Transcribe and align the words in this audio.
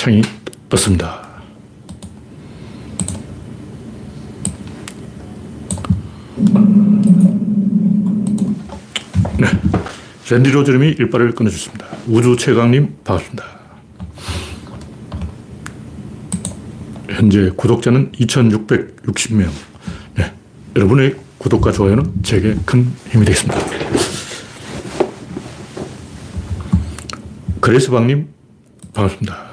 창이 0.00 0.22
떴습니다. 0.70 1.20
네. 9.38 9.46
랜디 10.30 10.52
로저님이 10.52 10.88
일발을 10.98 11.32
끊어주습니다 11.32 11.86
우주 12.08 12.34
최강님, 12.38 12.96
반갑습니다. 13.04 13.44
현재 17.10 17.50
구독자는 17.54 18.12
2,660명. 18.12 19.50
네. 20.16 20.32
여러분의 20.76 21.16
구독과 21.36 21.72
좋아요는 21.72 22.22
제게 22.22 22.56
큰 22.64 22.90
힘이 23.10 23.26
되겠습니다. 23.26 23.60
그레스방님, 27.60 28.28
반갑습니다. 28.94 29.49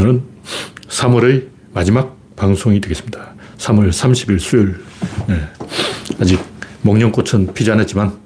오늘은 0.00 0.22
3월의 0.88 1.48
마지막 1.74 2.16
방송이 2.34 2.80
되겠습니다. 2.80 3.34
3월 3.58 3.90
30일 3.90 4.40
수요일. 4.40 4.80
네. 5.28 5.38
아직 6.18 6.40
목련꽃은 6.80 7.52
피지 7.52 7.70
않았지만 7.70 8.18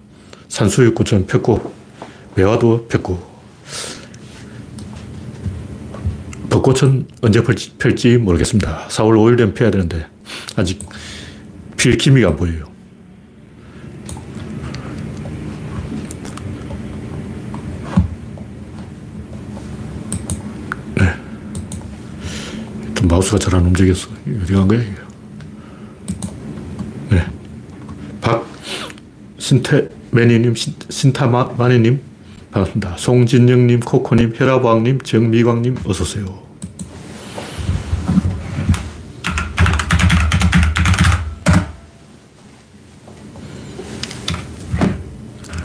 산수유꽃은 0.46 1.26
폈고 1.26 1.74
매화도 2.36 2.86
폈고 2.86 3.34
벚꽃은 6.48 7.08
언제 7.22 7.42
펼지, 7.42 7.72
펼지 7.76 8.18
모르겠습니다. 8.18 8.86
4월 8.86 9.16
5일 9.16 9.36
되면 9.36 9.54
펴야 9.54 9.72
되는데 9.72 10.06
아직 10.54 10.78
필 11.76 11.98
기미가 11.98 12.28
안 12.28 12.36
보여요. 12.36 12.73
좀 23.04 23.08
마우스가 23.08 23.38
잘 23.38 23.54
안 23.54 23.66
움직였어. 23.66 24.08
어디 24.42 24.54
간 24.54 24.66
거야? 24.66 24.80
네. 27.10 27.26
박 28.22 28.46
신태 29.38 29.90
매니님, 30.10 30.54
신타마니님, 30.88 32.00
반갑습니다. 32.50 32.96
송진영님, 32.96 33.80
코코님, 33.80 34.32
혈압왕님, 34.34 35.02
정미광님, 35.02 35.76
어서오세요. 35.84 36.42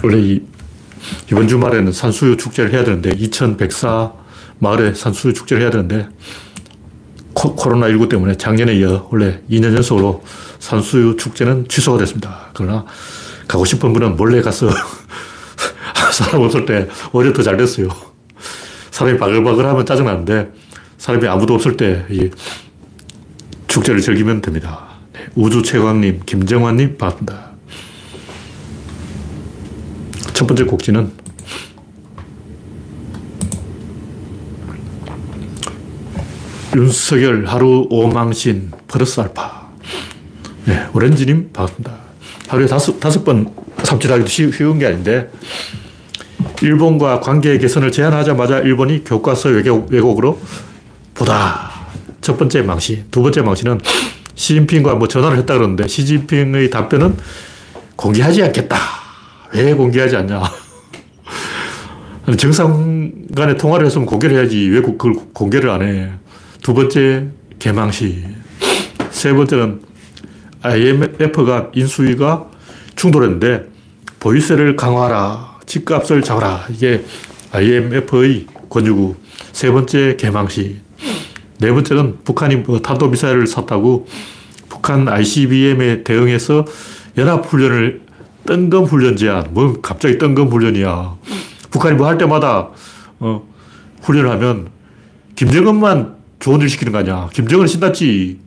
원래 0.03 0.19
이, 0.19 0.41
이번 1.31 1.47
주말에는 1.47 1.93
산수유 1.93 2.35
축제를 2.35 2.73
해야 2.73 2.83
되는데, 2.83 3.11
2104 3.11 4.11
마을에 4.59 4.93
산수유 4.93 5.33
축제를 5.33 5.63
해야 5.63 5.71
되는데, 5.71 6.09
코, 7.39 7.55
코로나19 7.55 8.09
때문에 8.09 8.35
작년에 8.35 8.73
이어 8.75 9.07
원래 9.09 9.39
2년 9.49 9.73
연속으로 9.73 10.23
산수유 10.59 11.15
축제는 11.15 11.69
취소가 11.69 11.97
됐습니다. 11.99 12.49
그러나 12.53 12.85
가고 13.47 13.63
싶은 13.63 13.93
분은 13.93 14.17
몰래 14.17 14.41
가서 14.41 14.69
사람 16.11 16.41
없을 16.41 16.65
때 16.65 16.89
오히려 17.13 17.31
더 17.31 17.41
잘 17.41 17.55
됐어요. 17.55 17.87
사람이 18.91 19.17
바글바글 19.17 19.65
하면 19.65 19.85
짜증나는데 19.85 20.51
사람이 20.97 21.25
아무도 21.27 21.53
없을 21.53 21.77
때 21.77 22.05
이 22.09 22.29
축제를 23.67 24.01
즐기면 24.01 24.41
됩니다. 24.41 24.87
네, 25.13 25.21
우주 25.35 25.61
최광님, 25.61 26.23
김정환님, 26.25 26.97
반갑습니다. 26.97 27.51
첫 30.33 30.45
번째 30.47 30.63
곡지는 30.65 31.11
윤석열 36.75 37.47
하루 37.47 37.87
오망신 37.89 38.71
플러스 38.87 39.19
알파. 39.19 39.69
네, 40.65 40.85
오렌지님 40.93 41.49
반갑습니다. 41.51 41.91
하루에 42.47 42.67
다섯, 42.67 42.99
다섯 42.99 43.23
번 43.23 43.51
삽질하기도 43.81 44.27
쉬운 44.27 44.77
게 44.77 44.85
아닌데, 44.85 45.31
일본과 46.61 47.21
관계 47.21 47.57
개선을 47.57 47.91
제안하자마자 47.91 48.59
일본이 48.59 49.03
교과서 49.03 49.49
왜곡, 49.49 49.91
왜곡으로 49.91 50.39
보다. 51.15 51.71
첫 52.21 52.37
번째 52.37 52.61
망신. 52.61 53.05
두 53.09 53.23
번째 53.23 53.41
망신은 53.41 53.79
시진핑과 54.35 54.95
뭐 54.95 55.07
전화를 55.07 55.37
했다 55.39 55.55
그러는데, 55.55 55.87
시진핑의 55.87 56.69
답변은 56.69 57.17
공개하지 57.95 58.43
않겠다. 58.43 58.77
왜 59.53 59.73
공개하지 59.73 60.17
않냐. 60.17 60.43
정상 62.37 63.11
간에 63.35 63.57
통화를 63.57 63.87
했으면 63.87 64.05
공개를 64.05 64.37
해야지. 64.37 64.69
왜 64.69 64.81
그걸 64.81 65.15
공개를 65.33 65.69
안 65.71 65.81
해. 65.81 66.11
두 66.69 66.75
번째, 66.75 67.29
개망시. 67.57 68.23
세 69.09 69.33
번째는 69.33 69.81
IMF가 70.61 71.71
인수위가 71.73 72.45
충돌했는데 72.95 73.65
보유세를 74.19 74.75
강화하라. 74.75 75.61
집값을 75.65 76.21
잡아라. 76.21 76.67
이게 76.69 77.03
IMF의 77.53 78.45
권유구. 78.69 79.15
세 79.51 79.71
번째, 79.71 80.15
개망시. 80.19 80.79
네 81.57 81.71
번째는 81.71 82.19
북한이 82.23 82.57
뭐 82.57 82.79
탄도미사일을 82.79 83.47
샀다고 83.47 84.07
북한 84.69 85.07
ICBM에 85.07 86.03
대응해서 86.03 86.65
연합훈련을 87.17 88.01
뜬금훈련 88.45 89.17
제한. 89.17 89.47
뭐 89.55 89.81
갑자기 89.81 90.19
뜬금훈련이야. 90.19 91.15
북한이 91.71 91.95
뭐 91.95 92.07
할 92.07 92.19
때마다 92.19 92.69
어, 93.17 93.41
훈련을 94.03 94.29
하면 94.29 94.69
김정은만 95.35 96.18
좋은 96.39 96.61
일 96.61 96.69
시키는 96.69 96.91
거 96.93 96.99
아니야. 96.99 97.29
김정은 97.33 97.67
신났지. 97.67 98.39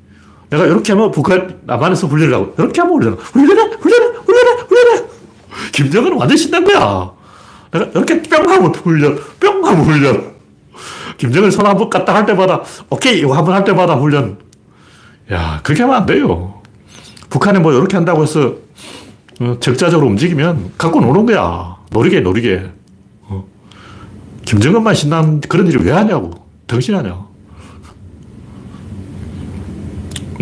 내가 0.51 0.67
이렇게 0.67 0.93
하면 0.93 1.11
북한 1.11 1.61
남한에서 1.65 2.07
훈련을 2.07 2.35
하고 2.35 2.55
이렇게 2.59 2.81
하면 2.81 2.97
훈련 2.97 3.15
훈련해 3.15 3.77
훈련해 3.81 4.17
훈련해 4.19 4.63
훈련해 4.69 5.05
김정은은 5.73 6.17
완전 6.19 6.37
신난 6.37 6.65
거야. 6.65 7.11
내가 7.71 7.85
이렇게 7.87 8.21
뿅 8.23 8.49
하면 8.51 8.75
훈련 8.75 9.19
뿅 9.41 9.65
하면 9.67 9.85
훈련 9.85 10.33
김정은 11.17 11.51
손 11.51 11.67
한 11.67 11.77
번 11.79 11.89
갖다 11.91 12.15
할 12.15 12.27
때마다 12.27 12.63
오케이 12.91 13.21
이거 13.21 13.35
한 13.35 13.45
번 13.45 13.55
할 13.55 13.65
때마다 13.65 13.95
훈련 13.95 14.39
야 15.33 15.61
그렇게 15.63 15.83
하면 15.83 15.97
안 15.97 16.07
돼요. 16.07 16.61
북한이 17.31 17.59
뭐 17.61 17.73
이렇게 17.73 17.97
한다고 17.97 18.23
해서 18.23 18.55
어, 19.41 19.57
적자적으로 19.61 20.07
움직이면 20.09 20.73
갖고 20.77 21.01
노는 21.01 21.25
거야. 21.27 21.77
노리게 21.91 22.21
노리게. 22.21 22.71
어. 23.23 23.45
김정은만 24.45 24.95
신난 24.95 25.41
그런 25.41 25.67
일을 25.67 25.83
왜 25.87 25.93
하냐고. 25.93 26.31
정신하냐. 26.67 27.32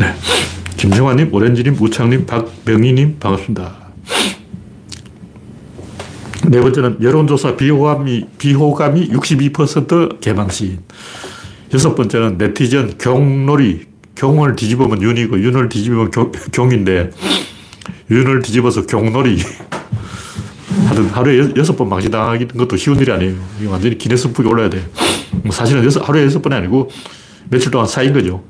네. 0.01 0.15
김정환님, 0.79 1.29
오렌지님, 1.31 1.77
우창님, 1.79 2.25
박명희님, 2.25 3.19
반갑습니다. 3.21 3.77
네 6.49 6.59
번째는 6.59 7.03
여론조사 7.03 7.55
비호감이, 7.57 8.25
비호감이 8.39 9.11
62% 9.11 10.21
개망시인. 10.21 10.79
여섯 11.75 11.95
번째는 11.95 12.39
네티즌 12.39 12.95
경놀이. 12.97 13.91
경을 14.15 14.57
뒤집으면 14.57 15.03
윤이고, 15.03 15.39
윤을 15.39 15.69
뒤집으면 15.69 16.11
경, 16.11 16.33
경인데, 16.51 17.11
윤을 18.11 18.41
뒤집어서 18.41 18.87
경놀이. 18.87 19.39
하여튼 20.87 21.07
하루에 21.11 21.53
여섯 21.57 21.77
번 21.77 21.91
망신당하는 21.91 22.49
것도 22.49 22.79
쉬운 22.79 22.99
일이 22.99 23.13
아니에요. 23.13 23.35
완전히 23.69 23.99
기네스북에 23.99 24.49
올라야 24.49 24.71
돼. 24.71 24.83
뭐 25.43 25.53
사실은 25.53 25.85
여섯, 25.85 26.07
하루에 26.09 26.25
여섯 26.25 26.41
번이 26.41 26.55
아니고 26.55 26.91
며칠 27.51 27.71
동안 27.71 27.87
쌓인 27.87 28.15
거죠. 28.15 28.43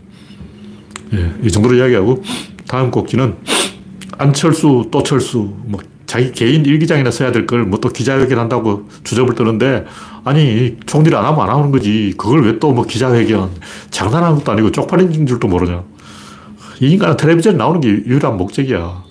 예, 1.15 1.33
이 1.42 1.51
정도로 1.51 1.77
이야기하고 1.77 2.22
다음 2.68 2.91
곡지는 2.91 3.34
안철수, 4.18 4.89
또 4.91 5.03
철수, 5.03 5.53
뭐 5.65 5.80
자기 6.07 6.30
개인 6.33 6.65
일기장이나 6.65 7.10
써야 7.10 7.30
될 7.33 7.47
걸 7.47 7.62
뭐 7.65 7.78
또 7.80 7.89
기자회견 7.89 8.39
한다고 8.39 8.89
주접을 9.04 9.34
떠는데 9.34 9.86
아니 10.24 10.77
총리를 10.86 11.16
안 11.16 11.24
하면 11.24 11.41
안 11.41 11.51
하는 11.57 11.71
거지. 11.71 12.12
그걸 12.18 12.45
왜 12.45 12.59
또 12.59 12.72
뭐 12.72 12.84
기자회견 12.84 13.51
장난하는 13.91 14.36
것도 14.39 14.53
아니고 14.53 14.72
쪽팔린 14.72 15.27
줄도 15.27 15.48
모르냐. 15.48 15.83
이 16.80 16.91
인간은 16.92 17.16
텔레비전에 17.16 17.57
나오는 17.57 17.80
게 17.80 17.89
유일한 17.89 18.36
목적이야. 18.36 19.03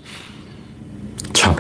참. 1.34 1.56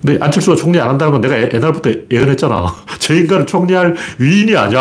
근데 0.00 0.22
안철수가 0.24 0.56
총리 0.56 0.78
안 0.80 0.88
한다는 0.90 1.12
건 1.12 1.20
내가 1.20 1.36
옛날부터 1.52 1.90
예언했잖아. 2.10 2.74
저 2.98 3.14
인간은 3.14 3.46
총리할 3.46 3.94
위인이 4.18 4.56
아니야. 4.56 4.80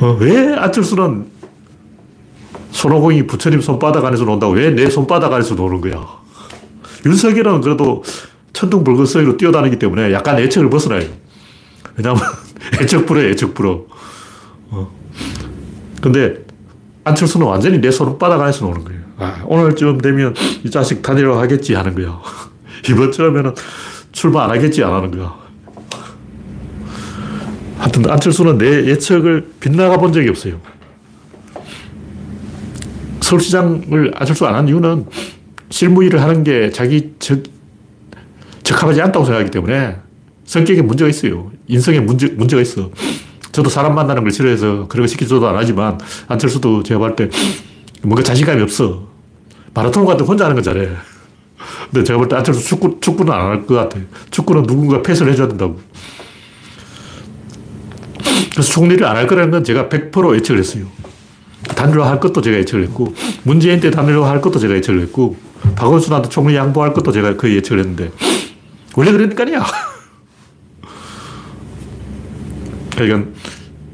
어, 0.00 0.16
왜 0.20 0.54
안철수는 0.54 1.26
손오공이 2.84 3.26
부처님 3.26 3.60
손바닥 3.60 4.04
안에서 4.06 4.24
논다고 4.24 4.54
왜 4.54 4.70
내 4.74 4.88
손바닥 4.88 5.30
안에서 5.32 5.54
노는 5.54 5.82
거야? 5.82 6.06
윤석열은 7.04 7.60
그래도 7.60 8.02
천둥불거성이로 8.54 9.36
뛰어다니기 9.36 9.78
때문에 9.78 10.12
약간 10.12 10.38
애착을 10.38 10.70
벗어나요. 10.70 11.06
왜냐하면 11.96 12.22
애착 12.80 13.04
불어, 13.04 13.20
애착 13.22 13.52
불어. 13.52 13.84
어. 14.70 14.90
근데 16.00 16.36
안철수는 17.04 17.46
완전히 17.46 17.80
내 17.82 17.90
손바닥 17.90 18.40
안에서 18.40 18.64
노는 18.64 18.84
거예요. 18.84 19.00
아, 19.18 19.42
오늘쯤 19.44 19.98
되면 20.00 20.34
이 20.64 20.70
자식 20.70 21.02
다니려 21.02 21.38
하겠지 21.38 21.74
하는 21.74 21.94
거야. 21.94 22.18
이번쯤에는 22.88 23.54
출마 24.12 24.44
안 24.44 24.50
하겠지 24.50 24.82
안 24.82 24.94
하는 24.94 25.10
거야. 25.10 25.34
하여튼 27.78 28.08
안철수는 28.10 28.56
내 28.56 28.86
예측을 28.86 29.50
빗나가 29.60 29.98
본 29.98 30.12
적이 30.14 30.30
없어요. 30.30 30.60
서울시장을 33.30 34.12
안철수 34.16 34.46
안 34.46 34.54
한 34.54 34.68
이유는 34.68 35.06
실무 35.70 36.02
일을 36.04 36.20
하는 36.20 36.42
게 36.42 36.70
자기 36.70 37.12
적, 37.20 37.40
적합하지 38.64 39.00
않다고 39.02 39.24
생각하기 39.24 39.50
때문에 39.52 39.96
성격에 40.44 40.82
문제가 40.82 41.08
있어요. 41.08 41.50
인성에 41.68 42.00
문제, 42.00 42.26
문제가 42.28 42.60
있어. 42.62 42.90
저도 43.52 43.70
사람 43.70 43.94
만나는 43.94 44.22
걸 44.22 44.32
싫어해서 44.32 44.86
그런 44.88 45.04
거 45.04 45.06
시키지도 45.06 45.46
안 45.46 45.54
하지만 45.56 45.98
안철수도 46.26 46.82
제가 46.82 46.98
볼 46.98 47.14
때 47.14 47.28
뭔가 48.02 48.22
자신감이 48.22 48.60
없어. 48.62 49.08
마라톤 49.74 50.04
같은 50.06 50.26
혼자 50.26 50.44
하는 50.44 50.56
건 50.56 50.64
잘해. 50.64 50.88
근데 51.92 52.04
제가 52.04 52.18
볼 52.18 52.28
때 52.28 52.34
안철수 52.36 52.64
축구, 52.66 52.98
축구는 53.00 53.32
안 53.32 53.40
할 53.40 53.66
것 53.66 53.74
같아. 53.74 53.98
축구는 54.32 54.64
누군가 54.64 55.02
패스를 55.02 55.30
해줘야 55.32 55.46
된다고. 55.46 55.78
그래서 58.52 58.72
총리를 58.72 59.04
안 59.06 59.16
할 59.16 59.26
거라는 59.28 59.52
건 59.52 59.62
제가 59.62 59.88
100% 59.88 60.34
예측을 60.36 60.58
했어요. 60.58 60.86
단일화 61.62 62.08
할 62.08 62.20
것도 62.20 62.40
제가 62.40 62.58
예측을 62.58 62.84
했고, 62.84 63.14
문재인 63.42 63.80
때 63.80 63.90
단일화 63.90 64.28
할 64.28 64.40
것도 64.40 64.58
제가 64.58 64.74
예측을 64.74 65.00
했고, 65.02 65.36
박원순한테 65.76 66.28
총리 66.28 66.54
양보할 66.56 66.92
것도 66.94 67.12
제가 67.12 67.36
거의 67.36 67.56
예측을 67.56 67.80
했는데, 67.80 68.10
원래 68.96 69.12
그러니까요. 69.12 69.62
그러니까 72.96 73.30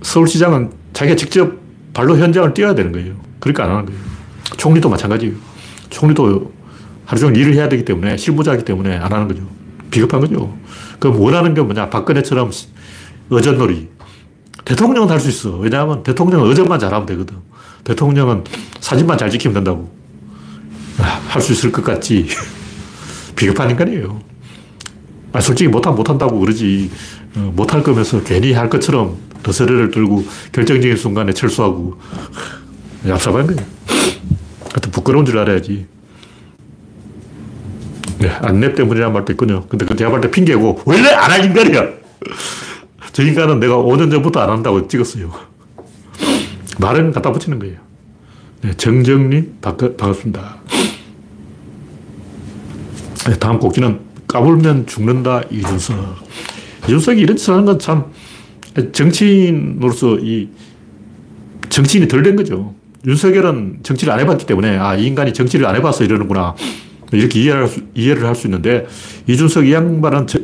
서울시장은 0.03 0.73
자기가 0.93 1.17
직접 1.17 1.53
발로 1.93 2.17
현장을 2.17 2.53
뛰어야 2.55 2.75
되는 2.75 2.93
거예요. 2.93 3.15
그러니까 3.41 3.65
안 3.65 3.71
하는 3.71 3.87
거예요. 3.87 4.01
총리도 4.57 4.89
마찬가지예요. 4.89 5.35
총리도 5.91 6.53
하루 7.05 7.21
종일 7.21 7.41
일을 7.43 7.55
해야 7.55 7.69
되기 7.69 7.85
때문에 7.85 8.17
실무자이기 8.17 8.65
때문에 8.65 8.97
안 8.97 9.13
하는 9.13 9.29
거죠. 9.29 9.43
비겁한 9.91 10.21
거죠. 10.21 10.57
그럼 10.99 11.21
원하는 11.21 11.55
게 11.55 11.63
뭐냐. 11.63 11.91
박근혜처럼 11.91 12.51
어전놀이. 13.31 13.89
대통령은 14.65 15.09
할 15.09 15.21
수 15.21 15.29
있어. 15.29 15.57
왜냐하면 15.57 16.03
대통령은 16.03 16.51
어전만 16.51 16.79
잘하면 16.81 17.07
되거든. 17.07 17.37
대통령은 17.87 18.43
사진만 18.81 19.17
잘 19.17 19.31
지키면 19.31 19.55
된다고. 19.55 19.89
아, 20.99 21.21
할수 21.29 21.53
있을 21.53 21.71
것 21.71 21.85
같지. 21.85 22.27
비겁한 23.37 23.71
인간이에요. 23.71 24.21
아, 25.33 25.41
솔직히 25.41 25.69
못하면 25.69 25.97
못한다고 25.97 26.41
그러지. 26.41 26.91
어, 27.37 27.53
못할 27.55 27.83
거면서 27.85 28.23
괜히 28.25 28.53
할 28.53 28.69
것처럼 28.69 29.17
더스레를 29.45 29.91
들고 29.93 30.25
결정적인 30.53 30.97
순간에 30.97 31.33
철수하고. 31.33 31.97
얍삽한 33.07 33.47
거예요. 33.47 33.61
하여튼 34.73 34.91
부끄러운 34.91 35.25
줄 35.25 35.39
알아야지. 35.39 35.87
네, 38.19 38.29
안내 38.41 38.75
때문이란 38.75 39.13
말도 39.13 39.33
있군요. 39.35 39.67
근데 39.69 39.85
그 39.87 39.95
제가 39.95 40.11
볼 40.11 40.21
때 40.21 40.31
핑계고, 40.31 40.83
원래 40.87 41.09
안 41.11 41.31
할 41.31 41.45
인간이야! 41.45 41.85
저 43.13 43.23
인간은 43.23 43.61
내가 43.61 43.77
5년 43.77 44.11
전부터 44.11 44.41
안 44.41 44.51
한다고 44.51 44.89
찍었어요. 44.89 45.31
말은 46.79 47.13
갖다 47.13 47.33
붙이는 47.33 47.59
거예요. 47.59 47.77
네, 48.63 48.73
정정님, 48.75 49.57
반갑습니다. 49.61 50.57
네, 53.29 53.39
다음 53.39 53.59
곡기는 53.59 54.01
까불면 54.27 54.87
죽는다, 54.87 55.43
이준석. 55.51 55.97
이준석이 56.85 57.21
이런 57.21 57.37
짓을 57.37 57.55
하는 57.55 57.65
건 57.65 57.79
참, 57.79 58.05
정치인으로서 58.93 60.19
이, 60.19 60.49
정치인이 61.69 62.09
덜 62.09 62.23
된 62.23 62.37
거죠. 62.37 62.75
윤석열은 63.07 63.81
정치를 63.83 64.13
안 64.13 64.21
해봤기 64.21 64.47
때문에, 64.47 64.77
아, 64.79 64.97
이 64.97 65.07
인간이 65.07 65.33
정치를 65.33 65.67
안 65.67 65.77
해봐서 65.77 66.05
이러는구나. 66.05 66.55
이렇게 67.13 67.41
이해를 67.41 67.63
할 67.63 67.69
수, 67.69 67.81
이해를 67.95 68.27
할 68.27 68.35
수 68.35 68.47
있는데, 68.49 68.87
이준석 69.27 69.67
이 69.67 69.73
양반은 69.73 70.27
저, 70.27 70.41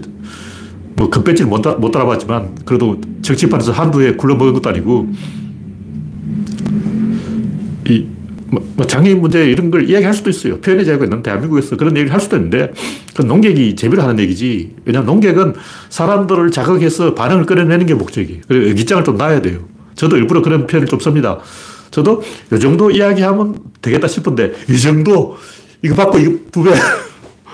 뭐, 0.94 1.10
급배지를 1.10 1.48
못, 1.50 1.60
못 1.80 1.90
따라봤지만, 1.90 2.54
그래도 2.64 3.00
정치판에서 3.22 3.72
한두 3.72 4.02
해 4.02 4.14
굴러먹은 4.14 4.54
것도 4.54 4.68
아니고, 4.70 5.08
이, 7.88 8.06
뭐, 8.46 8.62
뭐 8.76 8.86
장애인 8.86 9.20
문제 9.20 9.44
이런 9.44 9.70
걸 9.70 9.88
이야기할 9.88 10.14
수도 10.14 10.30
있어요. 10.30 10.60
표현의 10.60 10.84
자유가 10.84 11.04
있는 11.04 11.22
대한민국에서 11.22 11.76
그런 11.76 11.96
얘기를 11.96 12.12
할 12.12 12.20
수도 12.20 12.36
있는데, 12.36 12.72
그 13.14 13.22
농객이 13.22 13.76
재미로 13.76 14.02
하는 14.02 14.18
얘기지. 14.18 14.76
왜냐하면 14.84 15.06
농객은 15.06 15.54
사람들을 15.88 16.50
자극해서 16.50 17.14
반응을 17.14 17.46
끌어내는 17.46 17.86
게 17.86 17.94
목적이에요. 17.94 18.42
그래서 18.46 18.68
의기장을 18.68 19.04
좀 19.04 19.16
놔야 19.16 19.42
돼요. 19.42 19.60
저도 19.94 20.16
일부러 20.16 20.42
그런 20.42 20.66
표현을 20.66 20.88
좀 20.88 21.00
씁니다. 21.00 21.38
저도 21.90 22.22
이 22.52 22.58
정도 22.58 22.90
이야기하면 22.90 23.56
되겠다 23.80 24.08
싶은데, 24.08 24.52
이 24.68 24.78
정도, 24.78 25.36
이거 25.82 25.94
받고 25.94 26.18
이거 26.18 26.38
두 26.50 26.62
배, 26.62 26.70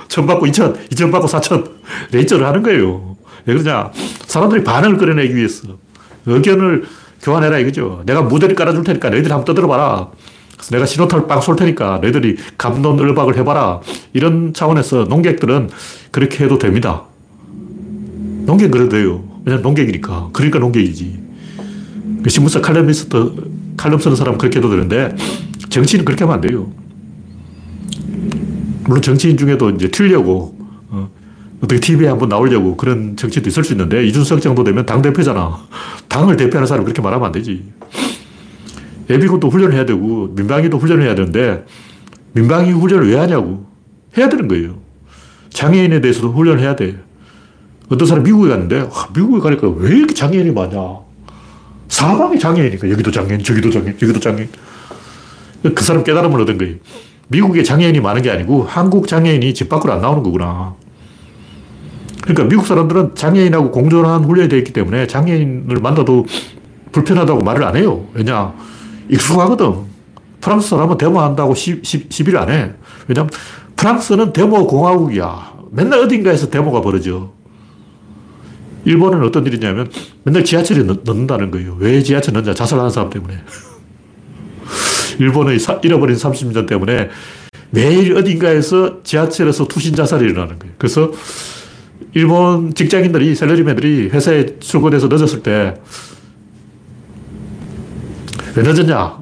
천 0.09 0.27
받고 0.27 0.47
이천, 0.47 0.77
이천 0.91 1.11
받고 1.11 1.27
사천, 1.27 1.65
레이저를 2.13 2.47
하는 2.47 2.63
거예요. 2.63 3.17
왜 3.47 3.55
그러냐. 3.55 3.91
사람들이 4.27 4.63
반응을 4.65 4.99
끌어내기 4.99 5.35
위해서. 5.35 5.79
의견을 6.27 6.85
교환해라 7.23 7.59
이거죠. 7.59 8.03
내가 8.07 8.23
무대를 8.23 8.55
깔아줄 8.55 8.85
테니까 8.85 9.11
너희들 9.11 9.31
한번 9.31 9.45
떠들어봐라. 9.45 10.11
그래서 10.53 10.71
내가 10.75 10.87
신호탄을 10.87 11.27
빵 11.27 11.41
쏠 11.41 11.57
테니까 11.57 11.99
너희들이 12.03 12.37
감론을박을 12.59 13.37
해봐라. 13.39 13.81
이런 14.13 14.53
차원에서 14.53 15.05
농객들은 15.05 15.71
그렇게 16.11 16.45
해도 16.45 16.59
됩니다. 16.59 17.05
농객 18.45 18.71
그래도 18.71 18.89
돼요. 18.89 19.25
왜냐면 19.45 19.63
농객이니까. 19.63 20.31
그러니까 20.33 20.59
농객이지. 20.59 21.21
그 22.23 22.31
신문사 22.31 22.61
칼럼니스트, 22.61 23.35
칼럼 23.77 24.01
쓰는 24.01 24.17
사람은 24.17 24.39
그렇게 24.39 24.59
해도 24.59 24.69
되는데 24.69 25.15
정치인은 25.69 26.05
그렇게 26.05 26.25
하면 26.25 26.35
안 26.35 26.41
돼요. 26.41 26.73
물론 28.85 29.03
정치인 29.03 29.37
중에도 29.37 29.71
이제 29.71 29.89
튀려고 29.91 30.59
어, 31.59 31.65
어떻게 31.65 31.81
TV에 31.81 32.09
한번 32.09 32.29
나오려고 32.29 32.77
그런 32.77 33.17
정치도 33.17 33.49
있을 33.49 33.65
수 33.65 33.73
있는데 33.73 34.07
이준석 34.07 34.41
정도 34.41 34.65
되면 34.65 34.87
당대표잖아. 34.87 35.59
당을 36.09 36.37
대표하는 36.37 36.67
사람 36.67 36.85
그렇게 36.85 37.03
말하면 37.03 37.27
안 37.27 37.33
되지. 37.33 37.65
예비군도 39.11 39.49
훈련해야 39.49 39.87
되고 39.87 40.29
민방위도 40.35 40.79
훈련해야 40.79 41.15
되는데 41.15 41.65
민방위 42.33 42.73
훈련을 42.73 43.11
왜 43.11 43.17
하냐고. 43.17 43.67
해야 44.17 44.29
되는 44.29 44.49
거예요. 44.49 44.79
장애인에 45.51 46.01
대해서도 46.01 46.33
훈련해야 46.33 46.77
돼. 46.77 46.97
어떤 47.89 48.07
사람 48.07 48.23
미국에 48.23 48.49
갔는데 48.51 48.89
아, 48.93 49.09
미국에 49.15 49.41
가니까 49.41 49.69
왜 49.69 49.97
이렇게 49.97 50.15
장애인이 50.15 50.51
많냐. 50.51 50.79
사방이 51.89 52.39
장애인이니까 52.39 52.91
여기도 52.91 53.11
장애인, 53.11 53.43
저기도 53.43 53.71
장애인, 53.71 53.97
여기도 54.03 54.21
장애인. 54.21 54.49
그 55.75 55.85
사람 55.85 56.05
깨달음을 56.05 56.41
얻은 56.43 56.59
거예요. 56.59 56.77
미국에 57.29 57.63
장애인이 57.63 58.01
많은 58.01 58.23
게 58.23 58.31
아니고 58.31 58.65
한국 58.65 59.09
장애인이 59.09 59.53
집 59.55 59.69
밖으로 59.69 59.95
안 59.95 60.01
나오는 60.01 60.23
거구나. 60.23 60.75
그러니까 62.29 62.45
미국 62.45 62.67
사람들은 62.67 63.15
장애인하고 63.15 63.71
공존한 63.71 64.23
훈련이 64.23 64.51
되어 64.51 64.59
있기 64.59 64.75
때문에 64.75 65.07
장애인을 65.07 65.79
만나도 65.79 66.27
불편하다고 66.93 67.43
말을 67.43 67.65
안 67.65 67.77
해요. 67.77 68.07
왜냐? 68.13 68.53
익숙하거든. 69.09 69.89
프랑스 70.43 70.69
사람은 70.69 70.99
데모한다고 70.99 71.55
시, 71.55 71.81
시, 71.83 72.07
시비를 72.11 72.39
안 72.39 72.51
해. 72.51 72.73
왜냐면 73.07 73.31
프랑스는 73.77 74.35
데모 74.35 74.67
공화국이야. 74.67 75.55
맨날 75.71 76.01
어딘가에서 76.01 76.51
데모가 76.51 76.83
벌어져. 76.83 77.31
일본은 78.85 79.23
어떤 79.25 79.47
일이냐면 79.47 79.91
맨날 80.23 80.45
지하철에 80.45 80.83
넣 80.83 80.99
는다는 81.07 81.51
거예요. 81.51 81.77
왜 81.79 82.03
지하철 82.03 82.35
넣냐? 82.35 82.53
자살하는 82.53 82.91
사람 82.91 83.09
때문에. 83.09 83.39
일본의 85.19 85.59
사, 85.61 85.81
잃어버린 85.83 86.15
30년 86.15 86.69
때문에 86.69 87.09
매일 87.71 88.15
어딘가에서 88.17 89.03
지하철에서 89.03 89.67
투신 89.67 89.95
자살이 89.95 90.27
일어나는 90.27 90.59
거예요. 90.59 90.75
그래서 90.77 91.11
일본 92.15 92.75
직장인들이, 92.75 93.35
셀러리맨들이 93.35 94.09
회사에 94.09 94.59
출근해서 94.59 95.09
늦었을 95.09 95.43
때, 95.43 95.81
왜 98.57 98.63
늦었냐? 98.63 99.19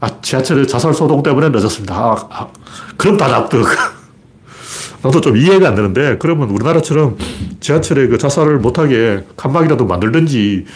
아, 0.00 0.20
지하철에 0.20 0.66
자살 0.66 0.94
소동 0.94 1.22
때문에 1.22 1.48
늦었습니다. 1.48 1.94
아, 1.94 2.28
아, 2.30 2.48
그럼 2.96 3.16
다 3.16 3.28
납득. 3.28 3.64
나도 5.02 5.20
좀 5.20 5.36
이해가 5.36 5.68
안 5.68 5.74
되는데, 5.74 6.16
그러면 6.18 6.50
우리나라처럼 6.50 7.18
지하철에 7.60 8.06
그 8.06 8.16
자살을 8.18 8.58
못하게 8.58 9.24
칸막이라도 9.36 9.86
만들든지, 9.86 10.66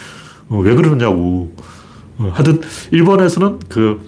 어, 0.49 0.57
왜 0.59 0.75
그러느냐고. 0.75 1.55
어, 2.17 2.31
하여튼, 2.33 2.61
일본에서는 2.91 3.59
그 3.69 4.01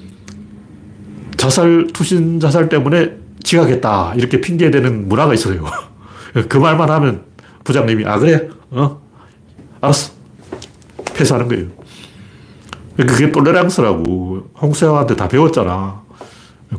자살, 1.37 1.87
투신 1.93 2.39
자살 2.39 2.69
때문에 2.69 3.13
지각했다. 3.43 4.13
이렇게 4.15 4.41
핑계대는 4.41 5.07
문화가 5.07 5.33
있어요. 5.33 5.65
그 6.47 6.57
말만 6.57 6.89
하면 6.89 7.23
부장님이, 7.63 8.05
아, 8.05 8.17
그래? 8.19 8.49
어? 8.71 9.01
알았어. 9.81 10.13
패스하는 11.13 11.47
거예요. 11.47 11.67
그게 12.97 13.31
똘레랑스라고. 13.31 14.49
홍세화한테 14.61 15.15
다 15.15 15.27
배웠잖아. 15.27 16.01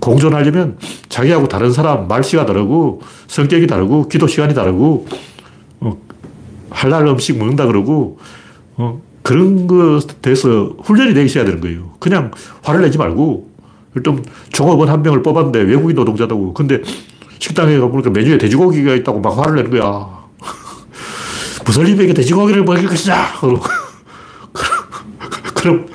공존하려면 0.00 0.78
자기하고 1.08 1.48
다른 1.48 1.72
사람 1.72 2.08
말씨가 2.08 2.46
다르고, 2.46 3.02
성격이 3.26 3.66
다르고, 3.66 4.08
기도 4.08 4.26
시간이 4.26 4.54
다르고, 4.54 5.06
어, 5.80 5.98
할랄 6.70 7.06
음식 7.06 7.36
먹는다 7.36 7.66
그러고, 7.66 8.18
어, 8.76 9.02
그런 9.22 9.66
것에서 9.66 10.74
훈련이 10.82 11.14
되기 11.14 11.28
시작야 11.28 11.44
되는 11.44 11.60
거예요. 11.60 11.92
그냥 11.98 12.30
화를 12.62 12.82
내지 12.82 12.96
말고, 12.96 13.52
일단 13.94 14.24
종업원 14.52 14.88
한 14.88 15.02
명을 15.02 15.22
뽑았는데 15.22 15.60
외국인 15.60 15.94
노동자다고. 15.96 16.54
근데 16.54 16.80
식당에 17.42 17.76
가보니까 17.76 18.10
메뉴에 18.10 18.38
돼지고기가 18.38 18.94
있다고 18.94 19.20
막 19.20 19.36
화를 19.36 19.56
내는 19.56 19.70
거야. 19.72 20.22
무슬림에게 21.66 22.14
돼지고기를 22.14 22.62
먹일 22.62 22.86
것이냐? 22.86 23.32
그럼 25.54 25.88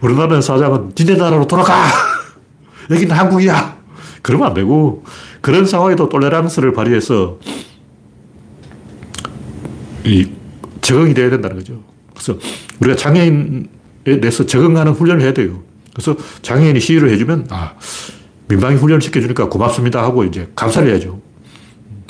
우리나라 0.00 0.40
사장은 0.40 0.94
니네 0.98 1.14
나라로 1.14 1.46
돌아가! 1.46 1.86
여기는 2.90 3.14
한국이야! 3.14 3.78
그러면 4.22 4.48
안 4.48 4.54
되고, 4.54 5.04
그런 5.40 5.66
상황에도 5.66 6.08
똘레랑스를 6.08 6.72
발휘해서 6.72 7.38
이 10.02 10.28
적응이 10.80 11.14
돼야 11.14 11.30
된다는 11.30 11.58
거죠. 11.58 11.80
그래서 12.12 12.36
우리가 12.80 12.96
장애인에 12.96 13.68
대해서 14.04 14.44
적응하는 14.44 14.92
훈련을 14.94 15.22
해야 15.22 15.32
돼요. 15.32 15.62
그래서 15.94 16.16
장애인이 16.42 16.80
시위를 16.80 17.10
해주면, 17.10 17.46
아, 17.50 17.74
민방위 18.48 18.76
훈련을 18.76 19.00
시켜주니까 19.02 19.48
고맙습니다 19.48 20.02
하고 20.02 20.24
이제 20.24 20.50
감사를 20.56 20.88
해야죠. 20.88 21.20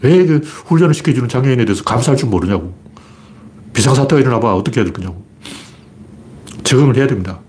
왜 0.03 0.25
그 0.25 0.39
훈련을 0.39 0.95
시켜주는 0.95 1.29
장애인에 1.29 1.65
대해서 1.65 1.83
감사할 1.83 2.17
줄 2.17 2.29
모르냐고. 2.29 2.73
비상사태가 3.73 4.21
일어나 4.21 4.39
봐 4.41 4.55
어떻게 4.55 4.81
해야 4.81 4.85
될 4.85 4.93
거냐고. 4.93 5.25
적응을 6.63 6.97
해야 6.97 7.07
됩니다. 7.07 7.41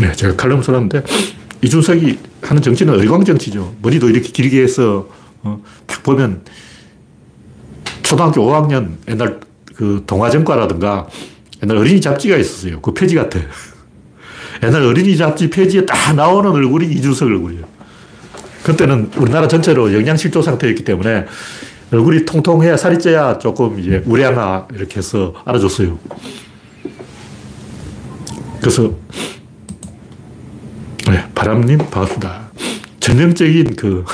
네, 0.00 0.12
제가 0.12 0.36
칼럼 0.36 0.62
써놨는데, 0.62 1.02
이준석이 1.62 2.18
하는 2.42 2.62
정치는 2.62 3.00
의광정치죠. 3.00 3.76
머리도 3.82 4.10
이렇게 4.10 4.28
길게 4.28 4.62
해서, 4.62 5.08
어, 5.42 5.60
딱 5.86 6.02
보면, 6.02 6.42
초등학교 8.02 8.42
5학년 8.42 8.92
옛날 9.08 9.40
그 9.74 10.04
동화전과라든가 10.06 11.08
옛날 11.62 11.76
어린이 11.78 12.00
잡지가 12.00 12.36
있었어요. 12.36 12.80
그 12.80 12.92
폐지 12.94 13.14
같아. 13.14 13.40
옛날 14.62 14.82
어린이 14.82 15.16
잡지 15.16 15.50
폐지에 15.50 15.86
딱 15.86 16.14
나오는 16.14 16.50
얼굴이 16.50 16.86
이준석 16.92 17.28
얼굴이에요. 17.28 17.64
그때는 18.62 19.10
우리나라 19.16 19.48
전체로 19.48 19.92
영양실조 19.92 20.42
상태였기 20.42 20.84
때문에 20.84 21.26
얼굴이 21.90 22.24
통통해야 22.24 22.76
살이 22.76 22.98
쪄야 22.98 23.38
조금 23.38 23.78
이제 23.78 24.02
우량아 24.04 24.68
이렇게 24.74 24.96
해서 24.96 25.34
알아줬어요. 25.44 25.98
그래서 28.60 28.92
네, 31.06 31.24
바람님 31.34 31.78
반갑습니다. 31.78 32.50
전형적인 33.00 33.76
그 33.76 34.04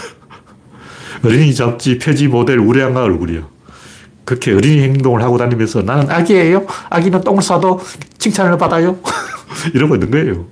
어린이 1.25 1.53
잡지 1.55 1.99
폐지 1.99 2.29
모델 2.29 2.59
우량아 2.59 3.03
얼굴이요. 3.03 3.54
그렇게 4.25 4.53
어린이 4.53 4.83
행동을 4.83 5.23
하고 5.23 5.37
다니면서 5.39 5.83
나는 5.83 6.11
아기예요. 6.11 6.67
아기는 6.91 7.21
똥을 7.23 7.43
싸도 7.43 7.81
칭찬을 8.19 8.57
받아요. 8.59 8.99
이러고 9.75 9.95
있는 9.97 10.11
거예요. 10.11 10.47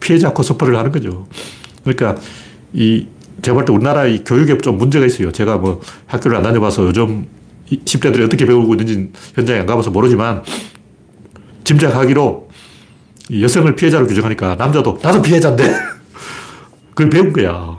피해자 0.00 0.32
코스프레를 0.32 0.78
하는 0.78 0.92
거죠. 0.92 1.26
그러니까 1.84 2.20
이 2.72 3.06
제가 3.42 3.54
볼 3.54 3.64
때 3.64 3.72
우리나라 3.72 4.06
이 4.06 4.22
교육에 4.24 4.58
좀 4.58 4.78
문제가 4.78 5.06
있어요. 5.06 5.32
제가 5.32 5.58
뭐 5.58 5.80
학교를 6.06 6.36
안 6.36 6.42
다녀봐서 6.42 6.84
요즘 6.86 7.26
10대들이 7.70 8.24
어떻게 8.24 8.46
배우고 8.46 8.74
있는지 8.74 9.10
현장에 9.34 9.60
안 9.60 9.66
가봐서 9.66 9.90
모르지만 9.90 10.42
짐작하기로 11.64 12.48
여성을 13.40 13.74
피해자로 13.74 14.06
규정하니까 14.06 14.54
남자도 14.54 14.98
나도 15.02 15.20
피해자인데 15.22 15.64
그걸 16.94 17.10
배운 17.10 17.32
거야. 17.32 17.76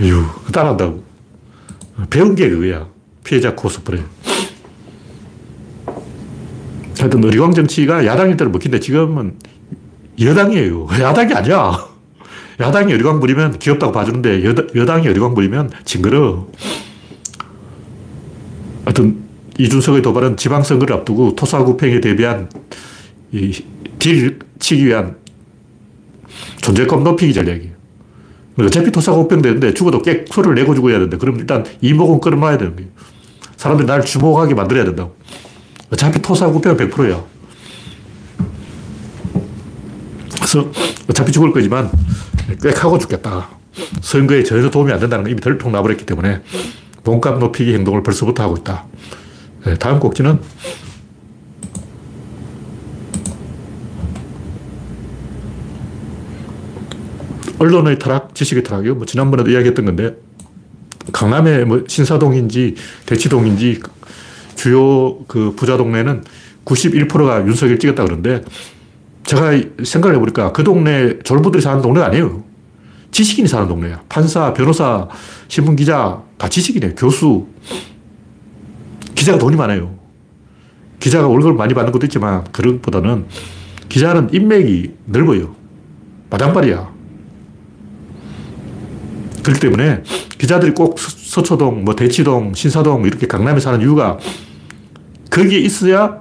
에휴, 0.00 0.24
따라한다고. 0.52 1.04
배운 2.08 2.34
게 2.34 2.48
그거야. 2.48 2.86
피해자 3.22 3.54
코스프레. 3.54 4.02
하여튼 7.00 7.24
의리광 7.24 7.52
정치가 7.52 8.04
야당일 8.04 8.36
때는 8.36 8.52
먹힌데 8.52 8.78
지금은 8.78 9.36
여당이에요. 10.20 10.86
야당이 11.00 11.32
아니야. 11.32 11.88
야당이 12.60 12.92
의리광 12.92 13.20
부리면 13.20 13.58
귀엽다고 13.58 13.90
봐주는데 13.92 14.44
여, 14.44 14.54
여당이 14.74 15.06
의리광 15.06 15.34
부리면 15.34 15.70
징그러. 15.84 16.46
하여튼 18.84 19.22
이준석의 19.58 20.02
도발은 20.02 20.36
지방선거를 20.36 20.94
앞두고 20.96 21.36
토사구팽에 21.36 22.00
대비한 22.00 22.50
딜 23.98 24.38
치기 24.58 24.86
위한 24.86 25.16
존재감 26.60 27.02
높이기 27.02 27.32
전략이에요. 27.32 27.72
어차피 28.58 28.90
토사구팽 28.90 29.40
되는데 29.40 29.72
죽어도 29.72 30.02
꽤 30.02 30.24
소리를 30.28 30.54
내고 30.54 30.74
죽어야 30.74 30.94
되는데 30.94 31.16
그럼 31.16 31.38
일단 31.38 31.64
이목은 31.80 32.20
끌어놔야 32.20 32.58
되는 32.58 32.76
거예요. 32.76 32.90
사람들이 33.56 33.86
날 33.86 34.04
주목하게 34.04 34.54
만들어야 34.54 34.84
된다고. 34.84 35.16
어차피 35.92 36.20
토사구팽은 36.22 36.76
100%야. 36.76 37.24
그래서 40.36 40.70
어차피 41.08 41.32
죽을 41.32 41.52
거지만 41.52 41.90
꽤 42.62 42.70
하고 42.70 42.98
죽겠다. 42.98 43.48
선거에 44.00 44.42
전혀 44.42 44.68
도움이 44.70 44.92
안 44.92 44.98
된다는 44.98 45.24
걸 45.24 45.32
이미 45.32 45.40
덜통 45.40 45.72
나버렸기 45.72 46.06
때문에 46.06 46.42
몸값 47.04 47.38
높이기 47.38 47.74
행동을 47.74 48.02
벌써부터 48.02 48.42
하고 48.42 48.56
있다. 48.56 48.84
네, 49.64 49.74
다음 49.76 50.00
꼭지는 50.00 50.40
언론의 57.58 57.98
타락, 57.98 58.34
지식의 58.34 58.64
타락이요. 58.64 58.94
뭐 58.94 59.04
지난번에도 59.04 59.50
이야기했던 59.50 59.84
건데 59.84 60.16
강남의 61.12 61.66
뭐 61.66 61.84
신사동인지 61.86 62.74
대치동인지 63.04 63.80
주요 64.60 65.24
그 65.26 65.54
부자 65.56 65.78
동네는 65.78 66.22
91%가 66.66 67.46
윤석열 67.46 67.78
찍었다 67.78 68.04
그러는데 68.04 68.44
제가 69.24 69.52
생각을 69.82 70.16
해보니까 70.16 70.52
그 70.52 70.62
동네 70.62 71.18
졸부들이 71.20 71.62
사는 71.62 71.80
동네가 71.80 72.06
아니에요. 72.08 72.44
지식인이 73.10 73.48
사는 73.48 73.66
동네야. 73.66 74.02
판사, 74.10 74.52
변호사, 74.52 75.08
신문기자 75.48 76.22
다 76.36 76.48
지식인이에요. 76.48 76.94
교수. 76.94 77.46
기자가 79.14 79.38
돈이 79.38 79.56
많아요. 79.56 79.98
기자가 81.00 81.26
월급을 81.26 81.54
많이 81.54 81.72
받는 81.72 81.90
것도 81.90 82.04
있지만 82.06 82.44
그런 82.52 82.82
보다는 82.82 83.24
기자는 83.88 84.28
인맥이 84.34 84.90
넓어요. 85.06 85.54
마당발이야. 86.28 86.90
그렇기 89.42 89.58
때문에 89.58 90.02
기자들이 90.36 90.72
꼭 90.72 90.98
서초동, 90.98 91.84
뭐 91.84 91.96
대치동, 91.96 92.52
신사동 92.54 93.06
이렇게 93.06 93.26
강남에 93.26 93.58
사는 93.58 93.80
이유가 93.80 94.18
거기에 95.30 95.60
있어야 95.60 96.18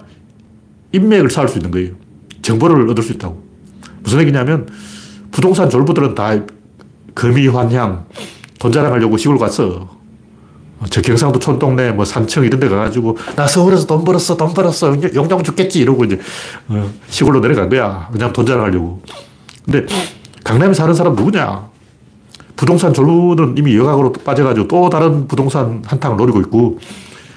인맥을 0.91 1.29
쌓을 1.29 1.47
수 1.47 1.57
있는 1.57 1.71
거예요. 1.71 1.91
정보를 2.41 2.89
얻을 2.89 3.03
수 3.03 3.13
있다고. 3.13 3.43
무슨 4.01 4.21
얘기냐면 4.21 4.67
부동산 5.31 5.69
졸부들은 5.69 6.15
다 6.15 6.35
금이환향, 7.13 8.05
돈 8.59 8.71
자랑하려고 8.71 9.17
시골 9.17 9.37
갔어. 9.37 9.99
저 10.89 11.01
경상도 11.01 11.39
촌동네 11.39 11.91
뭐 11.91 12.05
산청 12.05 12.45
이런 12.45 12.59
데 12.59 12.69
가가지고 12.69 13.17
나 13.35 13.45
서울에서 13.45 13.85
돈 13.85 14.05
벌었어, 14.05 14.37
돈 14.37 14.53
벌었어, 14.53 14.95
용돈 15.13 15.43
죽겠지 15.43 15.81
이러고 15.81 16.05
이제 16.05 16.17
어, 16.69 16.89
시골로 17.09 17.41
내려간 17.41 17.67
거야. 17.69 18.07
그냥 18.11 18.31
돈 18.31 18.45
자랑하려고. 18.45 19.01
근데 19.65 19.85
강남에 20.43 20.73
사는 20.73 20.93
사람 20.93 21.15
누구냐? 21.15 21.67
부동산 22.55 22.93
졸부는 22.93 23.57
이미 23.57 23.75
여각으로 23.75 24.11
빠져가지고 24.13 24.67
또 24.67 24.89
다른 24.89 25.27
부동산 25.27 25.81
한탕을 25.85 26.17
노리고 26.17 26.39
있고 26.41 26.79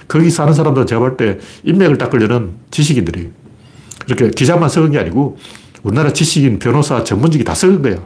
거기 0.08 0.30
사는 0.30 0.52
사람들은 0.52 0.86
제가 0.86 0.98
볼 1.00 1.16
때 1.16 1.38
인맥을 1.64 1.98
닦으려는 1.98 2.52
지식인들이 2.70 3.30
이렇게 4.06 4.30
기자만 4.30 4.68
썩은 4.68 4.90
게 4.92 4.98
아니고 4.98 5.36
우리나라 5.82 6.12
지식인, 6.12 6.58
변호사, 6.58 7.02
전문직이 7.04 7.44
다 7.44 7.54
썩은 7.54 7.82
거야. 7.82 7.96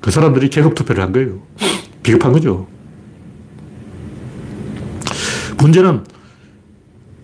그 0.00 0.10
사람들이 0.10 0.50
계급 0.50 0.74
투표를 0.74 1.02
한 1.02 1.12
거예요. 1.12 1.42
비겁한 2.02 2.32
거죠. 2.32 2.66
문제는 5.58 6.04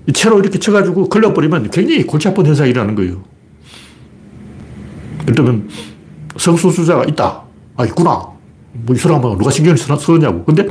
이 0.08 0.12
채로 0.12 0.40
이렇게 0.40 0.58
쳐가지고 0.58 1.08
걸려버리면 1.08 1.70
굉장히 1.70 2.04
골치 2.04 2.28
아픈 2.28 2.44
현상이 2.46 2.70
일어나는 2.70 2.94
거예요. 2.96 3.22
들면 5.26 5.68
성소수자가 6.36 7.04
있다. 7.04 7.42
아, 7.76 7.84
있구나. 7.86 8.10
뭐 8.72 8.96
이 8.96 8.98
사람은 8.98 9.38
누가 9.38 9.50
신경을 9.50 9.76
쓰느냐고. 9.76 10.44
근데 10.44 10.66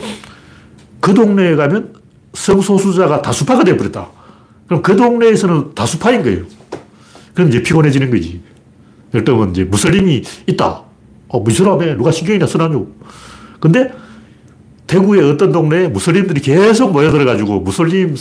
그 1.00 1.14
동네에 1.14 1.56
가면 1.56 1.94
성소수자가 2.34 3.22
다수파가 3.22 3.64
되어버렸다. 3.64 4.08
그럼 4.68 4.82
그 4.82 4.96
동네에서는 4.96 5.76
다수파인 5.76 6.24
거예요. 6.24 6.44
그럼 7.34 7.50
이제 7.50 7.62
피곤해지는 7.62 8.10
거지. 8.12 8.42
예를 9.14 9.26
들면 9.26 9.52
이제 9.52 9.64
무슬림이 9.64 10.24
있다. 10.48 10.84
어, 11.28 11.40
무슬람에 11.40 11.96
누가 11.96 12.12
신경이나 12.12 12.46
쓰나요? 12.48 12.88
근데 13.60 13.92
대구의 14.88 15.30
어떤 15.32 15.52
동네에 15.52 15.88
무슬림들이 15.88 16.42
계속 16.42 16.92
모여들어가지고 16.92 17.62
무슬림 17.62 18.16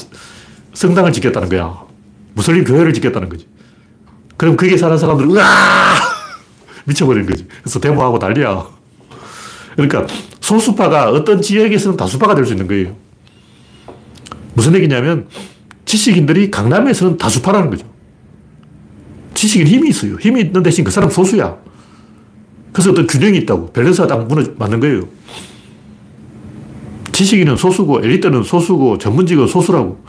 성당을 0.75 1.13
짓겠다는 1.13 1.49
거야. 1.49 1.83
무슬림 2.35 2.65
교회를 2.65 2.93
짓겠다는 2.93 3.29
거지. 3.29 3.47
그럼 4.37 4.57
거기에 4.57 4.77
사는 4.77 4.97
사람들은 4.97 5.37
으아! 5.37 5.45
미쳐버리는 6.87 7.29
거지. 7.29 7.47
그래서 7.63 7.79
데모하고 7.81 8.19
난리야. 8.19 8.67
그러니까 9.77 10.07
소수파가 10.41 11.11
어떤 11.11 11.41
지역에서는 11.43 11.97
다수파가 11.97 12.35
될 12.35 12.45
수 12.45 12.53
있는 12.53 12.67
거예요. 12.67 12.95
무슨 14.55 14.75
얘기냐면 14.75 15.27
지식인들이 15.85 16.51
강남에서는 16.51 17.17
다수파라는 17.17 17.71
거죠. 17.71 17.87
지식인 19.35 19.67
힘이 19.67 19.91
있어요. 19.91 20.17
힘이 20.17 20.43
있는 20.43 20.63
대신 20.63 20.85
그 20.85 20.91
사람 20.91 21.11
소수야. 21.11 21.57
그래서 22.73 22.91
어떤 22.91 23.07
균형이 23.07 23.39
있다고. 23.39 23.73
밸런스가 23.73 24.07
딱 24.07 24.27
무너, 24.27 24.45
맞는 24.57 24.81
거예요. 24.81 25.09
지식인은 27.13 27.57
소수고 27.57 28.03
엘리트는 28.03 28.43
소수고 28.43 28.99
전문직은 28.99 29.47
소수라고. 29.47 30.03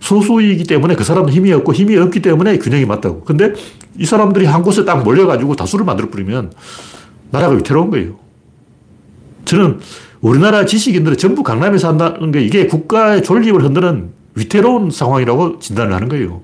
소수이기 0.00 0.64
때문에 0.64 0.94
그 0.94 1.04
사람은 1.04 1.30
힘이 1.30 1.52
없고 1.52 1.74
힘이 1.74 1.96
없기 1.96 2.20
때문에 2.20 2.58
균형이 2.58 2.86
맞다고. 2.86 3.22
근데 3.24 3.52
이 3.98 4.04
사람들이 4.04 4.46
한 4.46 4.62
곳에 4.62 4.84
딱 4.84 5.02
몰려가지고 5.02 5.56
다수를 5.56 5.84
만들어버리면 5.84 6.52
나라가 7.30 7.54
위태로운 7.54 7.90
거예요. 7.90 8.18
저는 9.44 9.80
우리나라 10.20 10.66
지식인들은 10.66 11.16
전부 11.16 11.42
강남에 11.42 11.78
산다는 11.78 12.30
게 12.30 12.42
이게 12.42 12.66
국가의 12.66 13.22
존립을 13.22 13.62
흔드는 13.64 14.10
위태로운 14.34 14.90
상황이라고 14.90 15.58
진단을 15.58 15.94
하는 15.94 16.08
거예요. 16.08 16.42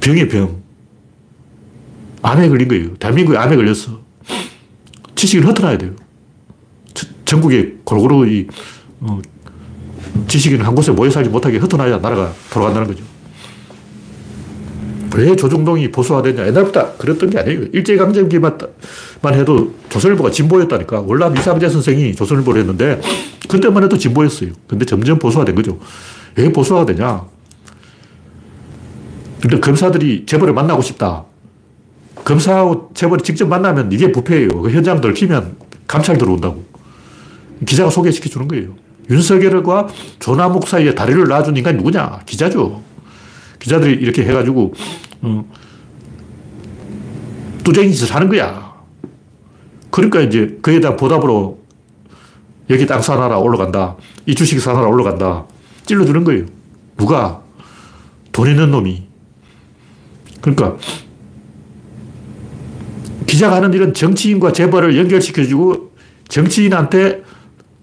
병이 0.00 0.28
병. 0.28 0.62
암에 2.22 2.48
걸린 2.48 2.68
거예요. 2.68 2.94
대한민국에 2.96 3.36
암에 3.36 3.56
걸렸어. 3.56 4.00
지식을 5.14 5.48
흩어놔야 5.48 5.78
돼요. 5.78 5.92
전국에 7.24 7.74
골고루 7.84 8.26
이, 8.28 8.46
어, 9.00 9.20
지식인 10.26 10.62
한 10.62 10.74
곳에 10.74 10.92
모여 10.92 11.10
살지 11.10 11.30
못하게 11.30 11.58
흩어놔야 11.58 11.98
나라가 11.98 12.32
돌아간다는 12.50 12.88
거죠. 12.88 13.04
왜 15.18 15.34
조중동이 15.34 15.90
보수화됐냐? 15.90 16.46
옛날부터 16.46 16.96
그랬던 16.96 17.30
게 17.30 17.40
아니에요. 17.40 17.62
일제강점기만 17.72 18.58
해도 19.32 19.74
조선일보가 19.88 20.30
진보였다니까. 20.30 21.00
월남 21.00 21.36
이상재 21.36 21.68
선생이 21.68 22.14
조선일보를 22.14 22.60
했는데, 22.60 23.00
그때만 23.48 23.82
해도 23.82 23.98
진보였어요. 23.98 24.50
근데 24.68 24.84
점점 24.84 25.18
보수화된 25.18 25.56
거죠. 25.56 25.80
왜 26.36 26.52
보수화가 26.52 26.86
되냐? 26.86 27.24
근데 29.40 29.58
검사들이 29.58 30.24
재벌을 30.26 30.54
만나고 30.54 30.82
싶다. 30.82 31.24
검사하고 32.24 32.90
재벌이 32.94 33.22
직접 33.24 33.48
만나면 33.48 33.90
이게 33.90 34.12
부패예요. 34.12 34.48
그 34.50 34.70
현장 34.70 35.00
들키면 35.00 35.56
감찰 35.88 36.16
들어온다고. 36.16 36.64
기자가 37.66 37.90
소개시켜 37.90 38.28
주는 38.28 38.46
거예요. 38.46 38.74
윤석열과 39.10 39.88
조남욱 40.20 40.68
사이에 40.68 40.94
다리를 40.94 41.26
놔준 41.26 41.56
인간이 41.56 41.78
누구냐? 41.78 42.20
기자죠. 42.26 42.82
기자들이 43.58 43.94
이렇게 43.94 44.24
해가지고, 44.24 44.74
어, 44.74 45.07
뚜쟁이 47.64 47.92
짓을 47.92 48.14
하는 48.14 48.28
거야. 48.28 48.74
그러니까 49.90 50.20
이제 50.20 50.58
그에 50.62 50.80
대한 50.80 50.96
보답으로 50.96 51.58
여기 52.70 52.86
땅 52.86 53.00
사놔라 53.00 53.38
올라간다. 53.38 53.96
이 54.26 54.34
주식 54.34 54.60
사놔라 54.60 54.88
올라간다. 54.88 55.46
찔러주는 55.86 56.24
거예요. 56.24 56.44
누가? 56.96 57.42
돈 58.32 58.48
있는 58.48 58.70
놈이. 58.70 59.06
그러니까 60.40 60.76
기자가 63.26 63.56
하는 63.56 63.72
일은 63.72 63.94
정치인과 63.94 64.52
재벌을 64.52 64.96
연결시켜주고 64.96 65.92
정치인한테 66.28 67.22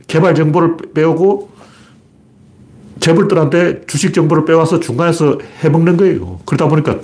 개발 0.08 0.36
정보를 0.36 0.78
빼오고 0.94 1.55
재벌들한테 3.00 3.86
주식 3.88 4.14
정보를 4.14 4.46
빼와서 4.46 4.80
중간에서 4.80 5.40
해먹는 5.62 5.98
거예요. 5.98 6.40
그러다 6.46 6.68
보니까 6.68 7.00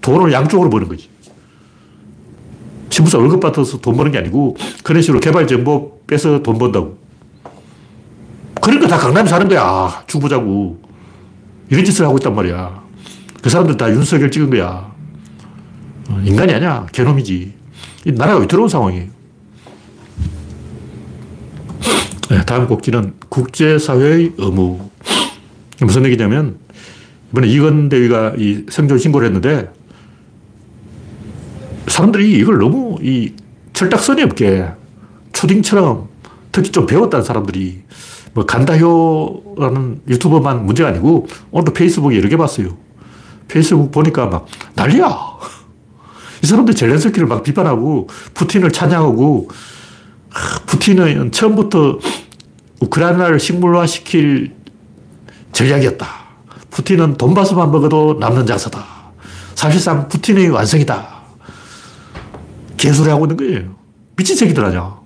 돈을 0.00 0.32
양쪽으로 0.32 0.70
버는 0.70 0.88
거지. 0.88 1.08
신부사 2.90 3.18
월급 3.18 3.40
받아서 3.40 3.78
돈 3.78 3.96
버는 3.96 4.12
게 4.12 4.18
아니고 4.18 4.56
그런 4.84 5.02
식으로 5.02 5.18
개발 5.20 5.46
정보 5.46 6.00
빼서 6.06 6.42
돈 6.42 6.58
번다고. 6.58 6.96
그러니까 8.60 8.86
다 8.86 8.96
강남에 8.98 9.28
사는 9.28 9.48
거야. 9.48 10.04
죽보자고. 10.06 10.80
이런 11.70 11.84
짓을 11.84 12.06
하고 12.06 12.16
있단 12.18 12.34
말이야. 12.34 12.82
그 13.42 13.50
사람들 13.50 13.76
다 13.76 13.90
윤석열 13.90 14.30
찍은 14.30 14.50
거야. 14.50 14.92
어, 16.08 16.22
인간이 16.24 16.54
아니야. 16.54 16.86
개놈이지. 16.92 17.54
이 18.06 18.12
나라가 18.12 18.40
위태로운 18.40 18.68
상황이에요. 18.68 19.04
네, 19.04 19.10
다음 22.46 22.66
곡지는 22.66 23.14
국제사회의 23.28 24.32
의무. 24.38 24.90
무슨 25.80 26.04
얘기냐면, 26.06 26.58
이번에 27.32 27.48
이건 27.48 27.88
대위가 27.88 28.34
이 28.38 28.64
생존 28.68 28.98
신고를 28.98 29.26
했는데, 29.26 29.70
사람들이 31.86 32.32
이걸 32.38 32.58
너무 32.58 32.98
이 33.02 33.32
철딱선이 33.72 34.22
없게 34.22 34.68
초딩처럼 35.32 36.08
특히 36.52 36.70
좀 36.70 36.86
배웠다는 36.86 37.24
사람들이 37.24 37.82
뭐 38.32 38.46
간다효라는 38.46 40.02
유튜버만 40.08 40.66
문제가 40.66 40.88
아니고 40.88 41.26
오늘도 41.50 41.72
페이스북에 41.72 42.20
개 42.20 42.36
봤어요. 42.36 42.76
페이스북 43.48 43.90
보니까 43.90 44.26
막 44.26 44.46
난리야. 44.74 45.06
이 46.42 46.46
사람들 46.46 46.74
젤렌스키를 46.74 47.26
막 47.26 47.42
비판하고 47.42 48.08
푸틴을 48.34 48.72
찬양하고 48.72 49.48
푸틴은 50.66 51.32
처음부터 51.32 51.98
우크라이나를 52.80 53.38
식물화시킬 53.38 54.54
전략이었다. 55.52 56.06
푸틴은 56.70 57.16
돈바스만 57.16 57.70
먹어도 57.70 58.18
남는 58.18 58.46
장사다. 58.46 58.84
사실상 59.54 60.08
푸틴의 60.08 60.50
완성이다. 60.50 61.14
개소리 62.76 63.08
하고 63.08 63.24
있는 63.24 63.36
거예요. 63.36 63.76
미친 64.16 64.36
새끼들 64.36 64.64
아냐. 64.64 64.96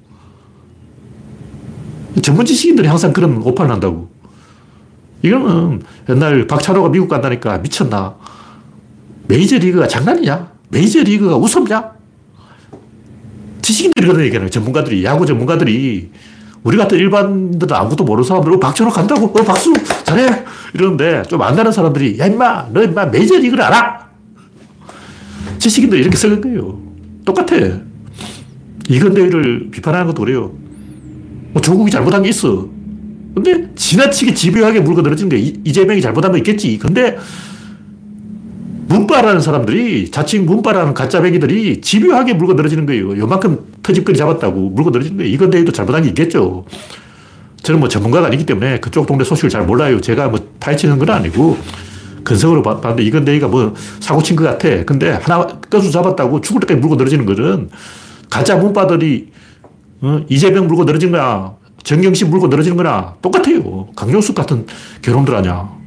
전문 2.22 2.46
지식인들이 2.46 2.88
항상 2.88 3.12
그런 3.12 3.36
오판을 3.42 3.70
한다고. 3.70 4.10
이거는 5.22 5.82
옛날 6.08 6.46
박찬호가 6.46 6.88
미국 6.88 7.08
간다니까 7.08 7.58
미쳤나. 7.58 8.16
메이저리그가 9.28 9.86
장난이냐? 9.88 10.52
메이저리그가 10.70 11.36
우습냐? 11.36 11.97
지식인들이 13.68 14.06
그런 14.06 14.24
얘기하는 14.24 14.50
전문가들이, 14.50 15.04
야구 15.04 15.26
전문가들이 15.26 16.08
우리 16.62 16.76
같은 16.78 16.96
일반인들은 16.96 17.76
아무것도 17.76 18.04
모르는 18.04 18.26
사람들, 18.26 18.54
어, 18.54 18.58
박찬호 18.58 18.90
간다고, 18.90 19.26
어, 19.26 19.44
박수, 19.44 19.74
잘해! 20.04 20.44
이러는데 20.72 21.22
좀 21.28 21.42
안다는 21.42 21.70
사람들이, 21.70 22.18
야, 22.18 22.26
임마, 22.26 22.68
너 22.72 22.82
임마 22.82 23.06
메이저리그를 23.06 23.62
알아? 23.62 24.08
지식인들이 25.58 26.00
이렇게 26.00 26.16
썩은 26.16 26.40
거예요. 26.40 26.80
똑같아. 27.26 27.56
이건대위를 28.88 29.68
비판하는 29.70 30.06
것도 30.06 30.24
그래요. 30.24 30.54
뭐 31.52 31.60
조국이 31.60 31.90
잘못한 31.90 32.22
게 32.22 32.30
있어. 32.30 32.66
근데 33.34 33.68
지나치게 33.74 34.32
집요하게 34.32 34.80
물고 34.80 35.02
늘어진 35.02 35.28
게 35.28 35.36
이재명이 35.36 36.00
잘못한 36.00 36.32
거 36.32 36.38
있겠지. 36.38 36.78
근데 36.78 37.18
문바라는 38.88 39.40
사람들이 39.40 40.10
자칭 40.10 40.46
문바라는 40.46 40.94
가짜배기들이 40.94 41.80
집요하게 41.82 42.34
물고 42.34 42.54
늘어지는 42.54 42.86
거예요. 42.86 43.16
요만큼 43.18 43.60
터집거리 43.82 44.16
잡았다고 44.16 44.70
물고 44.70 44.90
늘어지는 44.90 45.18
거예요. 45.18 45.30
이건대위도 45.32 45.72
잘못한 45.72 46.02
게 46.02 46.08
있겠죠. 46.08 46.64
저는 47.62 47.80
뭐 47.80 47.88
전문가가 47.88 48.28
아니기 48.28 48.46
때문에 48.46 48.80
그쪽 48.80 49.06
동네 49.06 49.24
소식을 49.24 49.50
잘 49.50 49.64
몰라요. 49.66 50.00
제가 50.00 50.28
뭐 50.28 50.40
파헤치는 50.60 50.98
건 50.98 51.10
아니고 51.10 51.58
근성으로 52.24 52.62
봤는데 52.62 53.02
이건대위가 53.04 53.48
뭐 53.48 53.74
사고 54.00 54.22
친 54.22 54.36
것 54.36 54.44
같아. 54.44 54.84
근데 54.84 55.10
하나 55.10 55.46
끝수 55.68 55.90
잡았다고 55.90 56.40
죽을 56.40 56.60
때까지 56.60 56.80
물고 56.80 56.96
늘어지는 56.96 57.26
거는 57.26 57.68
가짜 58.30 58.56
문바들이 58.56 59.28
어? 60.00 60.20
이재명 60.28 60.66
물고 60.66 60.84
늘어진 60.84 61.10
거야. 61.10 61.52
정경심 61.82 62.30
물고 62.30 62.48
늘어지는 62.48 62.76
거나 62.76 63.14
똑같아요. 63.20 63.88
강용숙 63.96 64.34
같은 64.34 64.66
결혼들 65.02 65.34
아냐. 65.34 65.77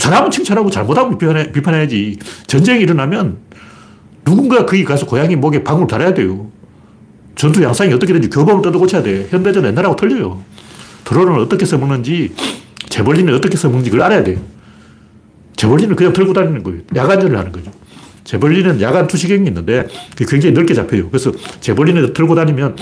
잘하면 0.00 0.30
칭찬하고 0.30 0.70
잘못하면 0.70 1.18
비판해, 1.18 1.52
비판해야지. 1.52 2.18
전쟁이 2.46 2.82
일어나면 2.82 3.36
누군가 4.24 4.64
거기 4.64 4.82
가서 4.82 5.06
고양이 5.06 5.36
목에 5.36 5.62
방울 5.62 5.86
달아야 5.86 6.14
돼요. 6.14 6.50
전투 7.36 7.62
양상이 7.62 7.92
어떻게 7.92 8.12
되는지 8.12 8.30
교범을 8.30 8.62
뜯어 8.62 8.78
고쳐야 8.78 9.02
돼. 9.02 9.28
현대전 9.30 9.64
옛날하고 9.66 9.96
틀려요. 9.96 10.42
드론을 11.04 11.38
어떻게 11.38 11.66
써먹는지, 11.66 12.32
재벌리는 12.88 13.32
어떻게 13.34 13.56
써먹는지 13.56 13.90
그걸 13.90 14.06
알아야 14.06 14.24
돼요. 14.24 14.38
재벌리는 15.56 15.94
그냥 15.94 16.12
들고 16.12 16.32
다니는 16.32 16.62
거예요. 16.62 16.80
야간전을 16.94 17.36
하는 17.36 17.52
거죠. 17.52 17.70
재벌리는 18.24 18.80
야간 18.80 19.06
투시경이 19.06 19.46
있는데 19.48 19.86
굉장히 20.16 20.52
넓게 20.52 20.72
잡혀요. 20.72 21.10
그래서 21.10 21.32
재벌리는 21.60 22.12
들고 22.12 22.34
다니면 22.34 22.76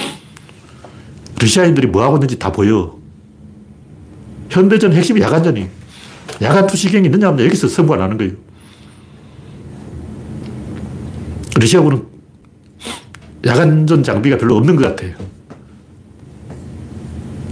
러시아인들이 1.40 1.88
뭐 1.88 2.02
하고 2.04 2.16
있는지 2.16 2.38
다 2.38 2.52
보여. 2.52 2.96
현대전 4.50 4.92
핵심이 4.92 5.20
야간전이. 5.20 5.78
야간 6.42 6.66
투시경이 6.66 7.07
있느냐 7.07 7.29
하면 7.29 7.44
여기서 7.44 7.68
선부가 7.68 7.98
나는 7.98 8.16
거예요. 8.16 8.33
러시아군은 11.59 12.05
야간전 13.44 14.03
장비가 14.03 14.37
별로 14.37 14.57
없는 14.57 14.77
것 14.77 14.85
같아요. 14.85 15.14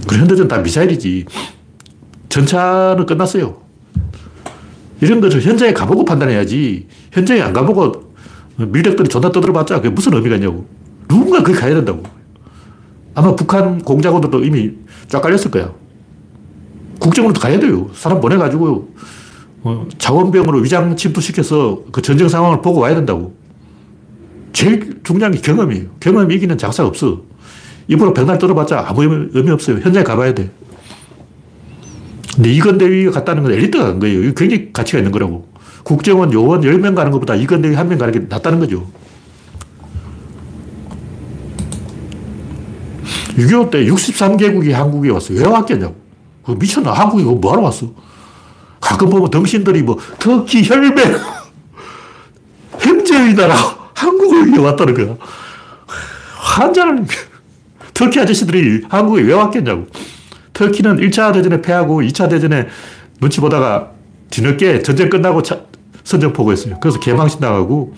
그리고 0.07 0.21
현대전 0.21 0.47
다 0.47 0.59
미사일이지. 0.59 1.25
전차는 2.29 3.05
끝났어요. 3.05 3.61
이런 5.01 5.21
것을 5.21 5.41
현장에 5.41 5.73
가보고 5.73 6.05
판단해야지. 6.05 6.87
현장에 7.11 7.41
안 7.41 7.53
가보고 7.53 8.13
밀력들이 8.57 9.09
존나 9.09 9.31
떠들어봤자 9.31 9.77
그게 9.77 9.89
무슨 9.89 10.13
의미가 10.13 10.35
있냐고. 10.35 10.67
누군가 11.07 11.43
거기 11.43 11.57
가야 11.57 11.75
된다고. 11.75 12.03
아마 13.13 13.35
북한 13.35 13.81
공작원들도 13.81 14.43
이미 14.43 14.73
쫙 15.07 15.21
깔렸을 15.21 15.51
거야. 15.51 15.73
국정원도 16.99 17.39
가야 17.39 17.59
돼요. 17.59 17.89
사람 17.93 18.19
보내가지고 18.21 18.93
어, 19.63 19.87
자원병으로 19.97 20.59
위장 20.59 20.95
침투시켜서 20.95 21.83
그 21.91 22.01
전쟁 22.01 22.27
상황을 22.29 22.61
보고 22.61 22.79
와야 22.79 22.95
된다고. 22.95 23.35
제일 24.53 24.99
중요한 25.03 25.31
게 25.31 25.39
경험이에요. 25.41 25.85
경험이 25.99 26.35
이기는 26.35 26.57
장사가 26.57 26.87
없어. 26.89 27.21
입으로 27.87 28.13
백날 28.13 28.37
떨어봤자 28.37 28.85
아무 28.87 29.03
의미 29.03 29.51
없어요. 29.51 29.77
현장에 29.79 30.03
가봐야 30.03 30.33
돼. 30.33 30.49
근데 32.35 32.51
이건대위가 32.53 33.11
갔다는 33.11 33.43
건 33.43 33.51
엘리트가 33.53 33.83
간 33.85 33.99
거예요. 33.99 34.23
이거 34.23 34.33
굉장히 34.33 34.71
가치가 34.73 34.99
있는 34.99 35.11
거라고. 35.11 35.47
국정원 35.83 36.33
요원 36.33 36.61
10명 36.61 36.95
가는 36.95 37.11
것보다 37.11 37.35
이건대위 37.35 37.75
한 37.75 37.87
명 37.87 37.97
가는 37.97 38.13
게 38.13 38.19
낫다는 38.29 38.59
거죠. 38.59 38.85
6.25 43.37 43.69
때 43.71 43.85
63개국이 43.85 44.71
한국에 44.71 45.09
왔어. 45.09 45.33
왜 45.33 45.45
왔겠냐고. 45.45 45.95
그 46.47 46.53
미쳤나? 46.53 46.93
한국에 46.93 47.23
뭐하러 47.23 47.61
왔어? 47.61 47.87
가끔 48.79 49.09
보면 49.09 49.29
덩신들이 49.29 49.83
뭐, 49.83 49.97
터키 50.17 50.63
혈맹, 50.63 50.95
행제의 52.79 53.33
나라, 53.35 53.53
한국을 53.93 54.47
위해 54.47 54.57
왔다는 54.57 54.93
거야. 54.93 55.17
환장하는 56.37 57.05
터키 57.93 58.17
아저씨들이 58.19 58.83
한국에 58.87 59.23
왜 59.23 59.33
왔겠냐고. 59.33 59.87
터키는 60.53 60.97
1차 60.97 61.33
대전에 61.33 61.61
패하고 61.61 62.01
2차 62.01 62.29
대전에 62.29 62.67
눈치 63.19 63.41
보다가 63.41 63.91
뒤늦게 64.29 64.83
전쟁 64.83 65.09
끝나고 65.09 65.43
차, 65.43 65.59
선전포고했어요. 66.05 66.79
그래서 66.79 66.97
개망신 66.99 67.41
나가고 67.41 67.93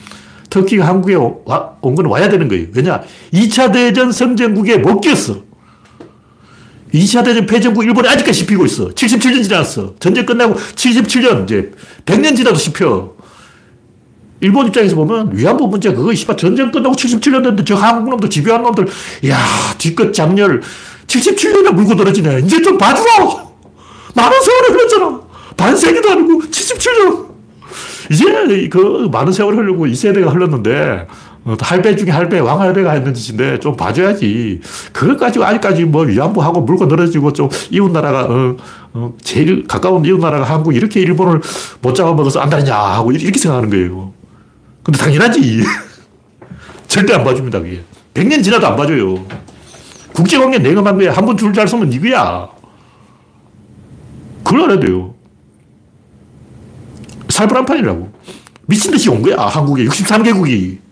터키가 0.50 0.88
한국에 0.88 1.16
와, 1.46 1.76
온건 1.82 2.08
와야 2.08 2.30
되는 2.30 2.48
거예요. 2.48 2.68
왜냐? 2.74 3.04
2차 3.32 3.72
대전 3.72 4.12
성전국에 4.12 4.78
못 4.78 5.02
꼈어. 5.02 5.49
2차 6.93 7.23
대전 7.23 7.45
패전국 7.45 7.84
일본이 7.84 8.08
아직까지 8.08 8.39
씹히고 8.39 8.65
있어. 8.65 8.89
77년 8.89 9.43
지났어. 9.43 9.95
전쟁 9.99 10.25
끝나고 10.25 10.56
77년, 10.56 11.43
이제 11.43 11.71
100년 12.06 12.36
지나도 12.36 12.58
씹혀. 12.58 13.13
일본 14.41 14.67
입장에서 14.67 14.95
보면 14.95 15.32
위안부 15.34 15.67
문제 15.67 15.91
그거 15.93 16.13
씨발 16.13 16.38
전쟁 16.38 16.71
끝나고 16.71 16.95
77년 16.95 17.43
됐는데 17.43 17.63
저 17.65 17.75
한국 17.75 18.10
놈들 18.10 18.30
집요한 18.30 18.63
놈들 18.63 18.88
야 19.28 19.38
뒤끝 19.78 20.13
장렬 20.13 20.62
77년에 21.08 21.73
물고 21.73 21.95
떨어지네. 21.95 22.41
이제 22.45 22.62
좀 22.62 22.78
봐주라. 22.78 23.49
많은 24.15 24.41
세월이 24.41 24.73
흘렀잖아. 24.73 25.21
반세기도 25.58 26.10
아니고 26.10 26.41
77년. 26.43 27.30
이제 28.12 28.69
그 28.69 29.10
많은 29.12 29.34
세월이 29.34 29.58
흐르고 29.58 29.88
이 29.88 29.95
세대가 29.95 30.32
흘렀는데 30.32 31.08
어, 31.10 31.29
할배 31.60 31.95
중에 31.95 32.12
할배, 32.12 32.39
왕할배가 32.39 32.91
했는 32.91 33.13
짓인데 33.13 33.60
좀 33.60 33.75
봐줘야지. 33.75 34.62
그걸 34.91 35.17
가지고 35.17 35.45
아직까지 35.45 35.86
뭐 35.86 36.04
위안부하고 36.04 36.62
물고 36.62 36.86
늘어지고 36.86 37.34
좀 37.34 37.49
이웃 37.71 37.91
나라가, 37.91 38.25
어, 38.25 38.56
어, 38.93 39.13
제일 39.21 39.65
가까운 39.65 40.06
이웃 40.06 40.19
나라가 40.19 40.43
한국 40.43 40.75
이렇게 40.75 40.99
일본을 40.99 41.41
못 41.82 41.93
잡아먹어서 41.93 42.39
안다냐 42.41 42.75
하고 42.75 43.12
이렇게 43.12 43.38
생각하는 43.38 43.69
거예요. 43.69 44.13
근데 44.84 44.97
당연하지. 44.99 45.63
절대 46.88 47.13
안 47.13 47.23
봐줍니다, 47.23 47.60
그게. 47.60 47.84
100년 48.13 48.43
지나도 48.43 48.67
안 48.67 48.75
봐줘요. 48.75 49.23
국제관계 50.13 50.60
내가 50.60 50.82
거야. 50.84 51.13
한번 51.13 51.38
줄 51.38 51.54
잘 51.54 51.67
서면 51.67 51.91
이거야. 51.93 52.49
그걸 54.43 54.63
알아야 54.63 54.80
돼요. 54.80 55.13
살벌한 57.30 57.65
판이라고. 57.65 58.12
미친 58.65 58.91
듯이 58.91 59.10
온 59.10 59.21
거야, 59.21 59.38
한국에. 59.45 59.86
63개국이. 59.86 60.88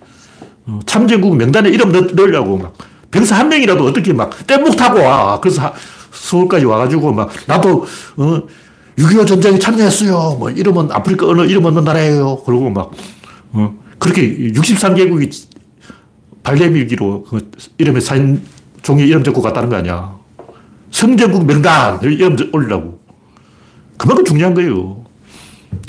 어, 0.67 0.79
참전국 0.85 1.35
명단에 1.35 1.69
이름 1.69 1.91
넣으려고 1.91 2.57
막. 2.57 2.73
병사 3.09 3.39
한 3.39 3.47
명이라도 3.49 3.85
어떻게 3.85 4.11
막 4.13 4.31
뗏목 4.45 4.75
타고 4.75 4.99
와. 5.01 5.39
그래서 5.39 5.73
서울까지 6.11 6.65
와가지고 6.65 7.13
막 7.13 7.29
나도 7.47 7.85
어, 8.17 8.41
6.25 8.97 9.27
전쟁에 9.27 9.59
참여했어요. 9.59 10.37
뭐 10.39 10.49
이름은 10.49 10.91
아프리카 10.91 11.27
어느 11.27 11.41
이름 11.41 11.65
없는 11.65 11.83
나라예요. 11.83 12.43
그러고 12.45 12.69
막 12.69 12.91
어, 13.53 13.73
그렇게 13.97 14.37
63개국이 14.51 15.47
발레밀기로 16.43 17.23
그 17.23 17.51
이름에 17.77 17.99
사인 17.99 18.41
종이 18.81 19.03
이름 19.03 19.23
적고 19.23 19.41
갔다는 19.41 19.69
거 19.69 19.77
아니야. 19.77 20.15
성전국 20.91 21.45
명단 21.45 22.01
이름 22.01 22.35
올리라고. 22.51 22.99
그만큼 23.97 24.25
중요한 24.25 24.53
거예요. 24.53 25.03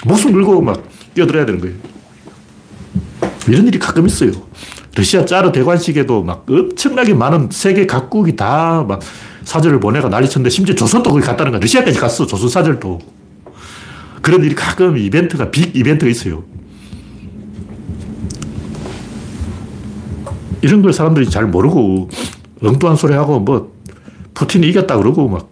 목숨 0.05 0.33
걸고 0.33 0.61
막 0.62 0.83
뛰어들어야 1.14 1.47
되는 1.47 1.61
거예요. 1.61 1.75
이런 3.49 3.67
일이 3.67 3.79
가끔 3.79 4.07
있어요. 4.07 4.33
러시아 4.95 5.25
짜르 5.25 5.53
대관식에도 5.53 6.23
막 6.23 6.45
엄청나게 6.49 7.15
많은 7.15 7.49
세계 7.53 7.87
각국이 7.87 8.37
다 8.37 8.85
막 8.87 9.01
사절을 9.49 9.81
보내가 9.81 10.11
난리쳤는데 10.11 10.51
심지어 10.51 10.75
조선도 10.75 11.09
거기 11.09 11.25
갔다는 11.25 11.53
거야. 11.53 11.61
러시아까지 11.61 11.99
갔어. 11.99 12.27
조선 12.27 12.51
사절도. 12.51 12.99
그런 14.21 14.45
일이 14.45 14.55
가끔 14.55 14.99
이벤트가, 14.99 15.51
빅 15.51 15.75
이벤트가 15.75 16.11
있어요. 16.11 16.45
이런 20.61 20.83
걸 20.83 20.93
사람들이 20.93 21.31
잘 21.31 21.47
모르고 21.47 22.11
엉뚱한 22.63 22.97
소리 22.97 23.15
하고 23.15 23.41
뭐 23.41 23.73
푸틴이 24.35 24.69
이겼다 24.69 24.99
그러고 24.99 25.29
막 25.29 25.49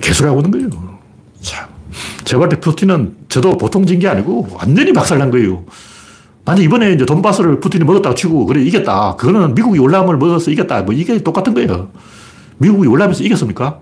개소리 0.00 0.28
하고 0.28 0.40
있는 0.40 0.50
거예요. 0.68 0.98
참. 1.40 1.68
볼때 2.38 2.60
푸틴은 2.60 3.16
저도 3.30 3.56
보통 3.56 3.86
진 3.86 3.98
게 4.00 4.08
아니고 4.08 4.48
완전히 4.52 4.92
박살난 4.92 5.30
거예요. 5.30 5.64
만약 6.44 6.62
이번에 6.62 6.92
이제 6.92 7.04
돈바스를 7.06 7.60
푸틴이 7.60 7.84
먹었다고 7.84 8.14
치고, 8.14 8.46
그래, 8.46 8.62
이겼다. 8.62 9.14
그거는 9.16 9.54
미국이 9.54 9.78
월남을 9.78 10.16
먹어서 10.16 10.50
이겼다. 10.50 10.82
뭐 10.82 10.92
이게 10.94 11.18
똑같은 11.22 11.54
거예요. 11.54 11.90
미국이 12.58 12.88
월남에서 12.88 13.22
이겼습니까? 13.24 13.78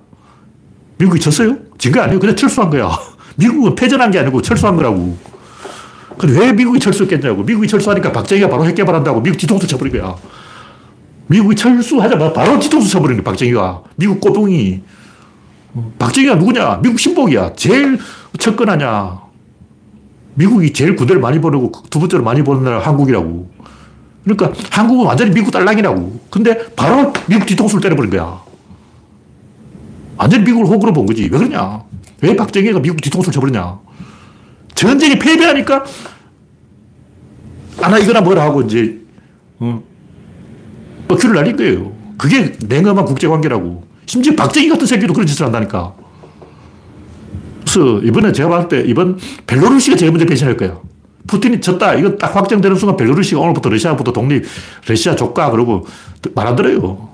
미국이 0.98 1.20
졌어요? 1.20 1.56
진 1.78 1.92
거 1.92 2.00
아니에요. 2.02 2.18
그냥 2.20 2.36
철수한 2.36 2.68
거야. 2.70 2.90
미국은 3.36 3.74
패전한 3.74 4.10
게 4.10 4.18
아니고 4.18 4.42
철수한 4.42 4.76
거라고. 4.76 5.16
근데 6.18 6.38
왜 6.38 6.52
미국이 6.52 6.80
철수했겠냐고. 6.80 7.44
미국이 7.44 7.68
철수하니까 7.68 8.10
박정희가 8.12 8.48
바로 8.48 8.64
핵 8.66 8.74
개발한다고 8.74 9.20
미국 9.22 9.38
뒤통수 9.38 9.66
쳐버린 9.68 9.92
거야. 9.98 10.16
미국이 11.28 11.54
철수하자마자 11.54 12.32
바로 12.32 12.58
뒤통수 12.58 12.90
쳐버린 12.90 13.18
거야, 13.18 13.24
박정희가. 13.24 13.82
미국 13.96 14.20
꼬둥이. 14.20 14.82
박정희가 15.98 16.34
누구냐? 16.34 16.80
미국 16.82 16.98
신복이야. 16.98 17.52
제일 17.54 17.98
척근하냐. 18.38 19.27
미국이 20.38 20.72
제일 20.72 20.94
군대를 20.94 21.20
많이 21.20 21.40
보내고 21.40 21.72
두 21.90 21.98
번째로 21.98 22.22
많이 22.22 22.44
보는 22.44 22.62
나라 22.62 22.78
한국이라고. 22.78 23.50
그러니까 24.22 24.52
한국은 24.70 25.04
완전히 25.04 25.32
미국 25.32 25.50
딸랑이라고. 25.50 26.20
근데 26.30 26.72
바로 26.76 27.12
미국 27.26 27.44
뒤통수를 27.46 27.82
때려버린 27.82 28.08
거야. 28.12 28.40
완전히 30.16 30.44
미국을 30.44 30.66
호구로 30.68 30.92
본 30.92 31.06
거지. 31.06 31.22
왜 31.22 31.28
그러냐? 31.28 31.82
왜 32.20 32.36
박정희가 32.36 32.78
미국 32.78 33.00
뒤통수를 33.00 33.32
쳐버리냐? 33.32 33.80
전쟁이 34.76 35.18
패배하니까 35.18 35.84
하나 37.80 37.98
이거나 37.98 38.20
뭐라 38.20 38.44
하고 38.44 38.62
이제 38.62 39.00
어, 39.58 39.82
뻑큐를 41.08 41.34
날린 41.34 41.56
거예요. 41.56 41.92
그게 42.16 42.56
냉엄한 42.64 43.06
국제관계라고. 43.06 43.88
심지어 44.06 44.36
박정희 44.36 44.68
같은 44.68 44.86
새끼도 44.86 45.12
그런 45.14 45.26
짓을 45.26 45.46
한다니까. 45.46 45.94
그래서 47.68 47.98
이번에 47.98 48.32
제가 48.32 48.48
봤을 48.48 48.68
때 48.68 48.82
이번 48.86 49.18
벨로루시가 49.46 49.96
제일 49.96 50.10
먼저 50.10 50.24
배신할 50.24 50.56
거예요. 50.56 50.80
푸틴이 51.26 51.60
졌다. 51.60 51.94
이거 51.96 52.16
딱 52.16 52.34
확정되는 52.34 52.74
순간 52.78 52.96
벨로루시가 52.96 53.38
오늘부터 53.40 53.68
러시아부터 53.68 54.12
독립, 54.12 54.46
러시아 54.86 55.14
조까 55.14 55.50
그러고 55.50 55.86
말 56.34 56.46
안 56.46 56.56
들어요. 56.56 57.10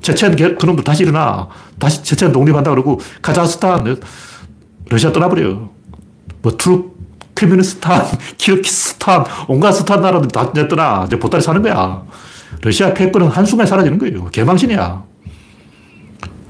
체첸 0.00 0.34
그놈도 0.56 0.82
다시 0.82 1.02
일어나. 1.02 1.48
다시 1.78 2.02
체첸 2.02 2.32
독립한다 2.32 2.70
그러고 2.70 2.98
카자흐스탄, 3.20 4.00
러시아 4.88 5.12
떠나버려요. 5.12 5.68
뭐 6.40 6.52
투르크메니스탄, 6.56 8.06
키르키스탄, 8.38 9.24
온갖 9.48 9.72
스탄 9.72 10.00
나라들 10.00 10.28
다 10.28 10.50
떠나. 10.68 11.04
이제 11.06 11.18
보따리 11.18 11.42
싸는 11.42 11.60
거야. 11.60 12.02
러시아 12.62 12.94
패권은 12.94 13.28
한순간에 13.28 13.68
사라지는 13.68 13.98
거예요. 13.98 14.24
개망신이야. 14.30 15.02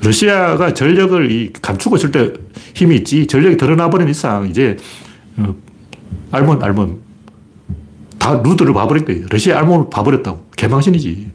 러시아가 0.00 0.72
전력을 0.74 1.52
감추고 1.60 1.96
있을 1.96 2.10
때 2.12 2.32
힘이 2.74 2.96
있지 2.96 3.26
전력이 3.26 3.56
드러나버린 3.56 4.08
이상 4.08 4.48
이제 4.48 4.76
어, 5.36 5.54
알몸 6.30 6.62
알몸 6.62 7.00
다 8.18 8.40
루드를 8.42 8.72
거예요. 9.04 9.26
러시아 9.30 9.58
알몸을 9.58 9.90
봐버렸다고. 9.90 10.46
개망신이지. 10.56 11.30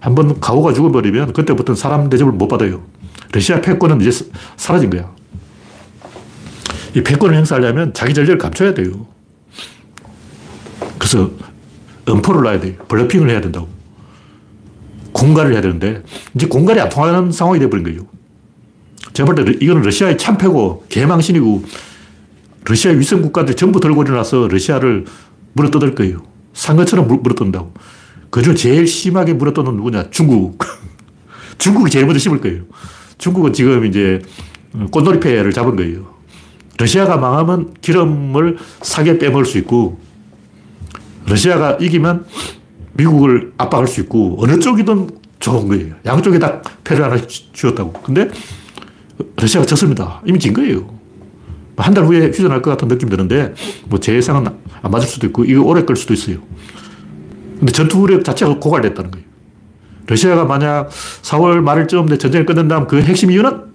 한 0.00 0.14
번 0.14 0.38
가오가 0.38 0.74
죽어버리면 0.74 1.32
그때부터는 1.32 1.76
사람 1.76 2.10
대접을 2.10 2.32
못 2.32 2.46
받아요. 2.48 2.82
러시아 3.32 3.60
패권은 3.62 4.00
이제 4.02 4.24
사라진 4.56 4.90
거야. 4.90 5.10
이 6.94 7.02
패권을 7.02 7.34
행사하려면 7.36 7.94
자기 7.94 8.12
전력을 8.12 8.36
감춰야 8.38 8.74
돼요. 8.74 9.06
그래서 10.98 11.30
음포를 12.08 12.42
놔야 12.42 12.60
돼요. 12.60 12.74
블러핑을 12.86 13.30
해야 13.30 13.40
된다고. 13.40 13.68
공갈을 15.24 15.52
해야 15.54 15.60
되는데 15.62 16.02
이제 16.34 16.46
공갈이 16.46 16.80
안 16.80 16.88
통하는 16.88 17.32
상황이 17.32 17.58
돼버린 17.58 17.84
거예요. 17.84 18.06
제가 19.14 19.32
볼 19.32 19.44
때 19.44 19.58
이거는 19.60 19.82
러시아의 19.82 20.18
참패고 20.18 20.86
개망신이고 20.88 21.64
러시아 22.64 22.92
위성 22.92 23.22
국가들 23.22 23.54
전부 23.56 23.80
들고 23.80 24.02
일어나서 24.02 24.48
러시아를 24.48 25.04
물어뜯을 25.54 25.94
거예요. 25.94 26.22
상어처럼 26.52 27.06
물어뜯는다고. 27.08 27.72
그중 28.30 28.54
제일 28.56 28.86
심하게 28.86 29.32
물어뜯는 29.34 29.76
누구냐? 29.76 30.10
중국. 30.10 30.58
중국이 31.58 31.90
제일 31.90 32.04
먼저 32.06 32.18
씹을 32.18 32.40
거예요. 32.40 32.62
중국은 33.18 33.52
지금 33.52 33.84
이제 33.84 34.20
꽃놀이패를 34.90 35.52
잡은 35.52 35.76
거예요. 35.76 36.14
러시아가 36.78 37.16
망하면 37.16 37.74
기름을 37.80 38.58
사게 38.82 39.18
빼먹을 39.18 39.44
수 39.44 39.58
있고, 39.58 40.00
러시아가 41.26 41.78
이기면 41.80 42.26
미국을 42.94 43.52
압박할 43.58 43.86
수 43.86 44.00
있고 44.02 44.36
어느 44.40 44.58
쪽이든 44.58 45.10
좋은 45.40 45.68
거예요. 45.68 45.94
양쪽에 46.06 46.38
다 46.38 46.62
패를 46.84 47.04
하나 47.04 47.16
쥐었다고. 47.52 47.92
근데 48.02 48.28
러시아가 49.36 49.66
졌습니다. 49.66 50.22
이미 50.26 50.38
진 50.38 50.52
거예요. 50.54 50.92
한 51.76 51.92
달 51.92 52.04
후에 52.04 52.28
휴전할 52.28 52.62
것 52.62 52.70
같은 52.70 52.86
느낌 52.86 53.08
드는데 53.08 53.52
뭐 53.86 53.98
제 53.98 54.14
예상은 54.14 54.46
안 54.82 54.90
맞을 54.90 55.08
수도 55.08 55.26
있고 55.26 55.44
이거 55.44 55.62
오래 55.62 55.82
끌 55.82 55.96
수도 55.96 56.14
있어요. 56.14 56.38
근데 57.58 57.72
전투 57.72 57.98
무력 57.98 58.24
자체가 58.24 58.58
고갈됐다는 58.60 59.10
거예요. 59.10 59.26
러시아가 60.06 60.44
만약 60.44 60.88
4월 61.22 61.60
말일쯤 61.62 62.16
전쟁을 62.16 62.46
끝낸다면 62.46 62.86
그 62.86 63.00
핵심 63.02 63.30
이유는 63.32 63.74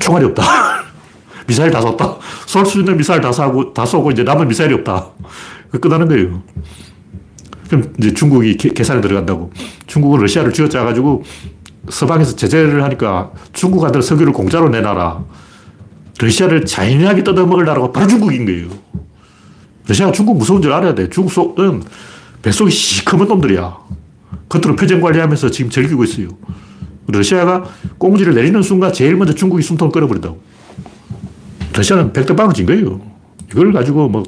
총알이 0.00 0.26
없다. 0.26 0.42
미사일 1.46 1.70
다 1.70 1.80
쐈다. 1.80 2.16
쏠 2.46 2.66
수 2.66 2.80
있는 2.80 2.96
미사일 2.96 3.20
다 3.20 3.32
쏘고, 3.32 3.72
다 3.72 3.86
쏘고 3.86 4.10
이제 4.10 4.22
남은 4.24 4.48
미사일이 4.48 4.74
없다. 4.74 5.06
그 5.72 5.80
끝나는 5.80 6.06
거예요. 6.06 6.42
그럼 7.68 7.94
이제 7.98 8.12
중국이 8.12 8.56
계, 8.58 8.84
산에 8.84 9.00
들어간다고. 9.00 9.50
중국은 9.86 10.20
러시아를 10.20 10.52
쥐어짜가지고 10.52 11.24
서방에서 11.88 12.36
제재를 12.36 12.84
하니까 12.84 13.32
중국한테 13.54 14.02
석유를 14.02 14.34
공짜로 14.34 14.68
내놔라. 14.68 15.24
러시아를 16.20 16.66
잔인하게 16.66 17.24
뜯어먹을 17.24 17.64
나라가 17.64 17.90
바로 17.90 18.06
중국인 18.06 18.44
거예요. 18.44 18.68
러시아가 19.88 20.12
중국 20.12 20.36
무서운 20.36 20.60
줄 20.60 20.72
알아야 20.72 20.94
돼. 20.94 21.08
중국은 21.08 21.82
뱃속이 22.42 22.70
시커먼 22.70 23.26
놈들이야. 23.28 23.78
겉으로 24.50 24.76
표정 24.76 25.00
관리하면서 25.00 25.50
지금 25.50 25.70
즐기고 25.70 26.04
있어요. 26.04 26.28
러시아가 27.06 27.64
꽁지를 27.96 28.34
내리는 28.34 28.60
순간 28.62 28.92
제일 28.92 29.16
먼저 29.16 29.34
중국이 29.34 29.62
숨통을 29.62 29.90
끌어버린다고. 29.90 30.38
러시아는 31.74 32.12
백덕방을 32.12 32.52
진 32.52 32.66
거예요. 32.66 33.00
이걸 33.50 33.72
가지고 33.72 34.08
뭐 34.08 34.22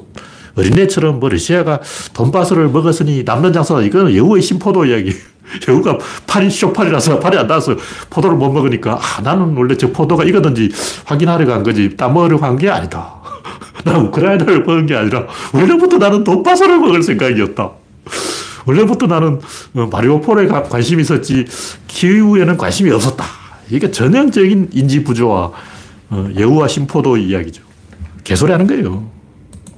어린애처럼 0.57 1.19
뭐 1.19 1.29
러시아가 1.29 1.79
돈바스를 2.13 2.69
먹었으니 2.69 3.23
남는 3.23 3.53
장사 3.53 3.81
이거는 3.81 4.15
여우의 4.15 4.41
심포도 4.41 4.85
이야기. 4.85 5.13
여우가 5.67 5.97
팔이 6.25 6.49
쇼팔이라서 6.49 7.19
팔이 7.19 7.37
안 7.37 7.47
닿아서 7.47 7.75
포도를 8.09 8.35
못 8.37 8.51
먹으니까 8.51 8.99
아, 8.99 9.21
나는 9.21 9.55
원래 9.55 9.75
저 9.75 9.91
포도가 9.91 10.23
익었는지 10.23 10.71
확인하러 11.05 11.45
간 11.45 11.61
거지 11.61 11.95
땀 11.95 12.13
먹으러 12.13 12.39
간게 12.39 12.69
아니다. 12.69 13.13
나 13.85 13.97
우크라이나를 13.99 14.63
먹은 14.63 14.85
게 14.87 14.95
아니라 14.95 15.27
원래부터 15.53 15.97
나는 15.97 16.23
돈바스를 16.23 16.79
먹을 16.79 17.03
생각이었다. 17.03 17.71
원래부터 18.65 19.05
나는 19.05 19.39
어, 19.75 19.89
마리오폴에 19.91 20.47
관심이 20.47 21.01
있었지 21.01 21.45
키우에는 21.87 22.57
관심이 22.57 22.89
없었다. 22.91 23.23
이게 23.69 23.91
전형적인 23.91 24.69
인지 24.73 25.03
부조와 25.03 25.51
어, 26.09 26.29
여우와 26.37 26.67
심포도 26.67 27.17
이야기죠. 27.17 27.63
개소리 28.23 28.51
하는 28.51 28.65
거예요. 28.67 29.14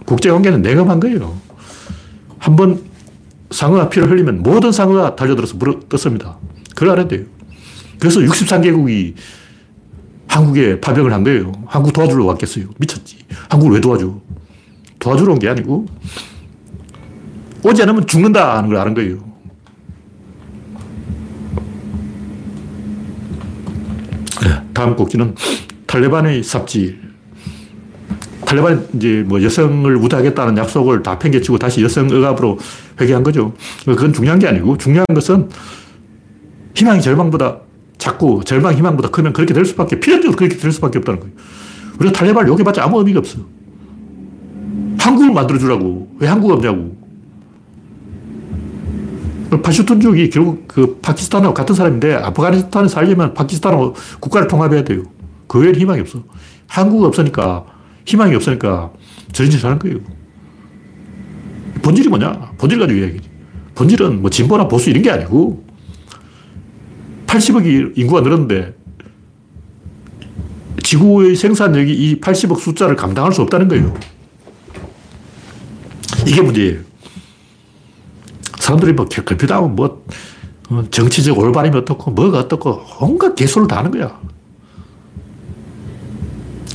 국제관계는 0.07 0.61
내감한 0.61 0.99
거예요. 0.99 1.37
한 2.39 2.55
번 2.55 2.81
상어가 3.51 3.89
피를 3.89 4.09
흘리면 4.09 4.41
모든 4.43 4.71
상어가 4.71 5.15
달려들어서 5.15 5.55
물어 5.57 5.79
떴습니다. 5.89 6.37
그걸 6.75 6.89
알아야 6.91 7.07
돼요. 7.07 7.25
그래서 7.99 8.19
63개국이 8.19 9.13
한국에 10.27 10.79
파병을 10.81 11.13
한 11.13 11.23
거예요. 11.23 11.51
한국 11.65 11.93
도와주러 11.93 12.25
왔겠어요. 12.25 12.65
미쳤지. 12.77 13.17
한국을 13.49 13.75
왜 13.75 13.81
도와줘? 13.81 14.19
도와주러 14.99 15.33
온 15.33 15.39
게 15.39 15.47
아니고 15.49 15.85
오지 17.63 17.81
않으면 17.83 18.05
죽는다 18.05 18.57
하는 18.57 18.69
걸 18.69 18.77
아는 18.79 18.93
거예요. 18.93 19.17
네, 24.43 24.61
다음 24.73 24.95
곡지는 24.95 25.35
탈레반의 25.87 26.43
삽질. 26.43 27.06
탈레반이 28.47 28.79
이제 28.95 29.25
뭐 29.27 29.43
여성을 29.43 29.93
우대하겠다는 29.97 30.57
약속을 30.57 31.03
다 31.03 31.19
팽개치고 31.19 31.57
다시 31.57 31.83
여성 31.83 32.10
억압으로 32.10 32.57
회귀한 32.99 33.21
거죠. 33.21 33.51
그건 33.86 34.13
중요한 34.13 34.39
게 34.39 34.47
아니고 34.47 34.77
중요한 34.77 35.05
것은 35.13 35.49
희망이 36.73 37.01
절망보다 37.01 37.57
작고 37.97 38.45
절망 38.45 38.73
희망보다 38.75 39.10
크면 39.10 39.33
그렇게 39.33 39.53
될 39.53 39.65
수밖에 39.65 39.99
필연적으로 39.99 40.38
그렇게 40.38 40.55
될 40.55 40.71
수밖에 40.71 40.99
없다는 40.99 41.19
거예요. 41.19 41.36
우리가 41.99 42.13
탈레반을 42.13 42.47
욕해봤자 42.47 42.86
아무 42.86 42.99
의미가 42.99 43.19
없어. 43.19 43.39
한국을 44.97 45.33
만들어주라고. 45.33 46.15
왜 46.19 46.27
한국 46.29 46.51
없냐고. 46.51 46.95
파슈툰족이 49.62 50.29
결국 50.29 50.67
그 50.69 50.99
파키스탄하고 51.01 51.53
같은 51.53 51.75
사람인데 51.75 52.13
아프가니스탄에 52.15 52.88
살려면 52.88 53.33
파키스탄하고 53.33 53.93
국가를 54.21 54.47
통합해야 54.47 54.86
돼요. 54.86 55.03
그 55.47 55.60
외에는 55.60 55.79
희망이 55.81 55.99
없어. 55.99 56.23
한국 56.67 57.03
없으니까 57.03 57.65
희망이 58.07 58.33
없으니까 58.35 58.91
짓 59.33 59.63
하는 59.63 59.77
거예요. 59.77 59.97
본질이 61.83 62.07
뭐냐? 62.07 62.53
본질 62.57 62.79
가지고 62.79 62.99
이야기지. 62.99 63.29
본질은 63.75 64.21
뭐 64.21 64.29
진보나 64.29 64.67
보수 64.67 64.89
이런 64.89 65.03
게 65.03 65.11
아니고 65.11 65.63
80억이 67.27 67.97
인구가 67.97 68.21
늘었는데 68.21 68.75
지구의 70.81 71.35
생산력이 71.35 71.93
이 71.93 72.21
80억 72.21 72.59
숫자를 72.59 72.95
감당할 72.95 73.33
수 73.33 73.41
없다는 73.41 73.67
거예요. 73.67 73.93
이게 76.25 76.41
문제예요. 76.41 76.79
사람들이 78.57 78.93
뭐 78.93 79.05
결핍하고 79.05 79.67
뭐 79.67 80.05
어, 80.69 80.83
정치적 80.89 81.37
올바름이 81.37 81.77
어떻고 81.77 82.11
뭐가 82.11 82.39
어떻고 82.39 82.81
온갖 83.01 83.35
개소를 83.35 83.67
다 83.67 83.79
하는 83.79 83.91
거야. 83.91 84.19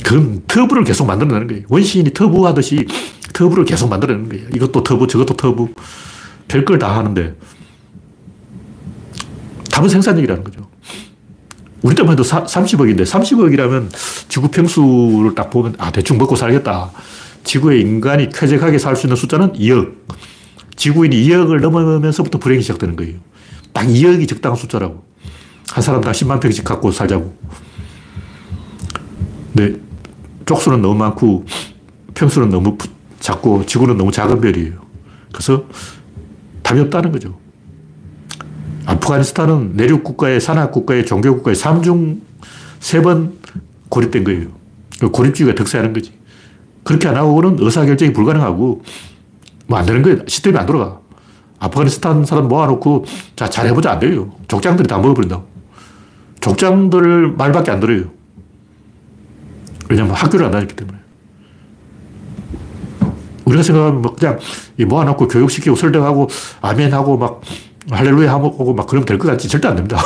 그건 0.03 0.43
터부를 0.47 0.83
계속 0.83 1.05
만들어내는 1.05 1.47
거예요. 1.47 1.63
원시인이 1.69 2.11
터부 2.13 2.45
하듯이 2.45 2.85
터부를 3.33 3.65
계속 3.65 3.89
만들어내는 3.89 4.29
거예요. 4.29 4.47
이것도 4.53 4.83
터부, 4.83 5.07
저것도 5.07 5.35
터부. 5.35 5.69
별걸다 6.47 6.95
하는데 6.97 7.33
답은 9.71 9.89
생산력이라는 9.89 10.43
거죠. 10.43 10.69
우리 11.81 11.95
때만 11.95 12.13
해도 12.13 12.23
30억인데 12.23 13.03
30억이라면 13.03 13.89
지구 14.29 14.49
평수를 14.49 15.33
딱 15.35 15.49
보면 15.49 15.75
아 15.79 15.91
대충 15.91 16.17
먹고 16.17 16.35
살겠다. 16.35 16.91
지구에 17.43 17.79
인간이 17.79 18.29
쾌적하게 18.29 18.77
살 18.77 18.95
수 18.95 19.07
있는 19.07 19.15
숫자는 19.17 19.53
2억. 19.53 19.93
지구인이 20.75 21.15
2억을 21.27 21.59
넘으면서부터 21.59 22.37
불행이 22.39 22.61
시작되는 22.61 22.95
거예요. 22.95 23.15
딱 23.73 23.85
2억이 23.87 24.27
적당한 24.27 24.57
숫자라고. 24.57 25.03
한 25.71 25.81
사람당 25.81 26.11
10만 26.13 26.39
평씩 26.39 26.63
갖고 26.63 26.91
살자고. 26.91 27.35
근데 29.55 29.79
쪽수는 30.45 30.81
너무 30.81 30.95
많고 30.95 31.45
평수는 32.13 32.49
너무 32.49 32.77
작고 33.19 33.65
지구는 33.65 33.97
너무 33.97 34.11
작은 34.11 34.41
별이에요. 34.41 34.73
그래서 35.31 35.65
답이 36.61 36.79
없다는 36.81 37.11
거죠. 37.11 37.37
아프가니스탄은 38.85 39.73
내륙 39.75 40.03
국가의 40.03 40.41
산악 40.41 40.71
국가의 40.71 41.05
종교 41.05 41.33
국가의 41.35 41.55
3중 41.55 42.19
3번 42.79 43.31
고립된 43.89 44.23
거예요. 44.23 44.47
그 44.99 45.09
고립주의가 45.09 45.55
득세하는 45.55 45.93
거지. 45.93 46.13
그렇게 46.83 47.07
안 47.07 47.15
하고는 47.15 47.57
의사결정이 47.59 48.11
불가능하고 48.13 48.83
뭐 49.67 49.79
안 49.79 49.85
되는 49.85 50.01
거예요. 50.01 50.19
시스템이 50.27 50.57
안 50.57 50.65
돌아가. 50.65 50.99
아프가니스탄 51.59 52.25
사람 52.25 52.49
모아놓고 52.49 53.05
자, 53.37 53.49
잘해보자 53.49 53.91
안 53.91 53.99
돼요. 53.99 54.31
족장들이 54.49 54.87
다 54.87 54.97
먹어버린다고. 54.97 55.47
족장들 56.41 57.31
말밖에 57.37 57.71
안 57.71 57.79
들어요. 57.79 58.05
왜냐면 59.89 60.13
학교를 60.15 60.45
안 60.45 60.51
다녔기 60.51 60.75
때문에. 60.75 60.97
우리가 63.45 63.61
생각하면 63.63 64.01
뭐 64.01 64.15
그냥 64.15 64.39
모아놓고 64.87 65.27
교육시키고 65.27 65.75
설득하고 65.75 66.29
아멘하고 66.61 67.17
막 67.17 67.41
할렐루야 67.91 68.31
하고 68.31 68.73
막 68.73 68.87
그러면 68.87 69.05
될 69.05 69.17
것 69.17 69.27
같지 69.27 69.47
절대 69.49 69.67
안 69.67 69.75
됩니다. 69.75 69.97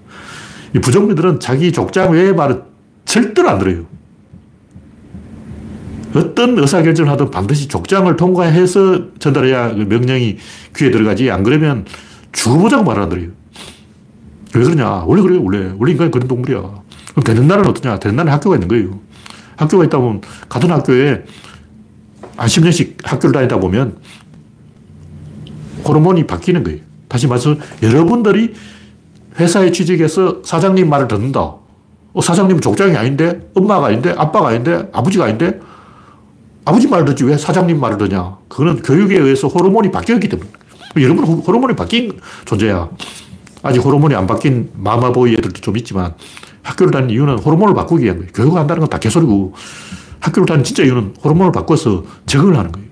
이 0.74 0.78
부정민들은 0.78 1.40
자기 1.40 1.72
족장 1.72 2.12
외의 2.12 2.34
말은 2.34 2.62
절대로 3.06 3.48
안 3.48 3.58
들어요. 3.58 3.84
어떤 6.14 6.58
의사결정을 6.58 7.10
하든 7.12 7.30
반드시 7.30 7.68
족장을 7.68 8.14
통과해서 8.16 9.16
전달해야 9.18 9.74
그 9.74 9.80
명령이 9.80 10.36
귀에 10.76 10.90
들어가지. 10.90 11.30
안 11.30 11.42
그러면 11.42 11.84
죽어보자고 12.32 12.84
말 12.84 12.98
안 12.98 13.08
들어요. 13.08 13.28
왜 14.54 14.62
그러냐. 14.62 15.04
원래 15.06 15.22
그래요, 15.22 15.42
원래. 15.42 15.74
원래 15.78 15.92
인간이 15.92 16.10
그런 16.10 16.28
동물이야. 16.28 16.58
그럼 17.10 17.24
되는 17.24 17.46
나라는 17.46 17.70
어떠냐. 17.70 17.98
되는 17.98 18.16
나라는 18.16 18.32
학교가 18.34 18.56
있는 18.56 18.68
거예요. 18.68 18.98
학교가 19.56 19.84
있다 19.84 19.98
보면 19.98 20.20
같은 20.48 20.70
학교에 20.70 21.24
한 22.36 22.46
10년씩 22.48 22.96
학교를 23.04 23.32
다니다 23.32 23.58
보면 23.58 23.98
호르몬이 25.86 26.26
바뀌는 26.26 26.64
거예요. 26.64 26.80
다시 27.08 27.26
말해서 27.26 27.56
여러분들이 27.82 28.54
회사에 29.38 29.70
취직해서 29.70 30.42
사장님 30.44 30.88
말을 30.88 31.08
듣는다. 31.08 31.40
어, 31.40 32.20
사장님은 32.20 32.60
족장이 32.62 32.96
아닌데, 32.96 33.48
엄마가 33.54 33.88
아닌데, 33.88 34.14
아빠가 34.16 34.48
아닌데, 34.48 34.88
아버지가 34.92 35.26
아닌데, 35.26 35.60
아버지 36.64 36.88
말을 36.88 37.04
듣지 37.04 37.24
왜 37.24 37.36
사장님 37.36 37.78
말을 37.78 37.98
듣냐. 37.98 38.38
그거는 38.48 38.82
교육에 38.82 39.18
의해서 39.18 39.48
호르몬이 39.48 39.90
바뀌었기 39.90 40.28
때문에. 40.28 40.50
여러분 40.98 41.24
호르몬이 41.24 41.76
바뀐 41.76 42.18
존재야. 42.44 42.88
아직 43.62 43.84
호르몬이 43.84 44.14
안 44.14 44.26
바뀐 44.26 44.70
마마보이 44.74 45.34
애들도 45.34 45.60
좀 45.60 45.76
있지만 45.76 46.14
학교를 46.66 46.90
다니는 46.90 47.14
이유는 47.14 47.38
호르몬을 47.38 47.74
바꾸기 47.74 48.04
위한 48.04 48.18
거예요. 48.18 48.32
교육을 48.32 48.58
한다는 48.58 48.80
건 48.80 48.90
다 48.90 48.98
개소리고 48.98 49.54
학교를 50.20 50.46
다니는 50.46 50.64
진짜 50.64 50.82
이유는 50.82 51.14
호르몬을 51.22 51.52
바꿔서 51.52 52.04
적응을 52.26 52.56
하는 52.58 52.72
거예요. 52.72 52.86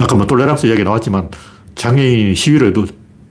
아까 0.00 0.14
뭐 0.16 0.26
톨레랑스 0.26 0.66
이야기 0.66 0.84
나왔지만 0.84 1.30
장애인 1.74 2.34
시위를 2.34 2.68
해도 2.68 2.86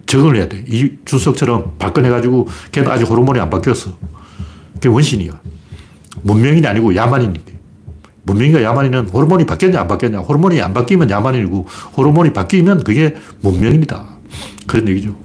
적응을 0.06 0.36
해야 0.38 0.48
돼. 0.50 0.64
이준석처럼 0.68 1.76
발끈해가지고 1.78 2.48
걔는 2.72 2.90
아직 2.90 3.10
호르몬이 3.10 3.40
안 3.40 3.50
바뀌었어. 3.50 3.98
그게 4.74 4.90
원신이야. 4.90 5.32
문명인이 6.24 6.66
아니고 6.66 6.96
야만인인데. 6.96 7.60
문명인과 8.24 8.64
야만인은 8.64 9.10
호르몬이 9.10 9.46
바뀌었냐 9.46 9.82
안 9.82 9.88
바뀌었냐. 9.88 10.20
호르몬이 10.20 10.62
안 10.62 10.74
바뀌면 10.74 11.10
야만인이고 11.10 11.68
호르몬이 11.98 12.34
바뀌면 12.34 12.84
그게 12.84 13.16
문명인이다. 13.42 14.06
그런 14.68 14.88
얘기죠. 14.90 15.16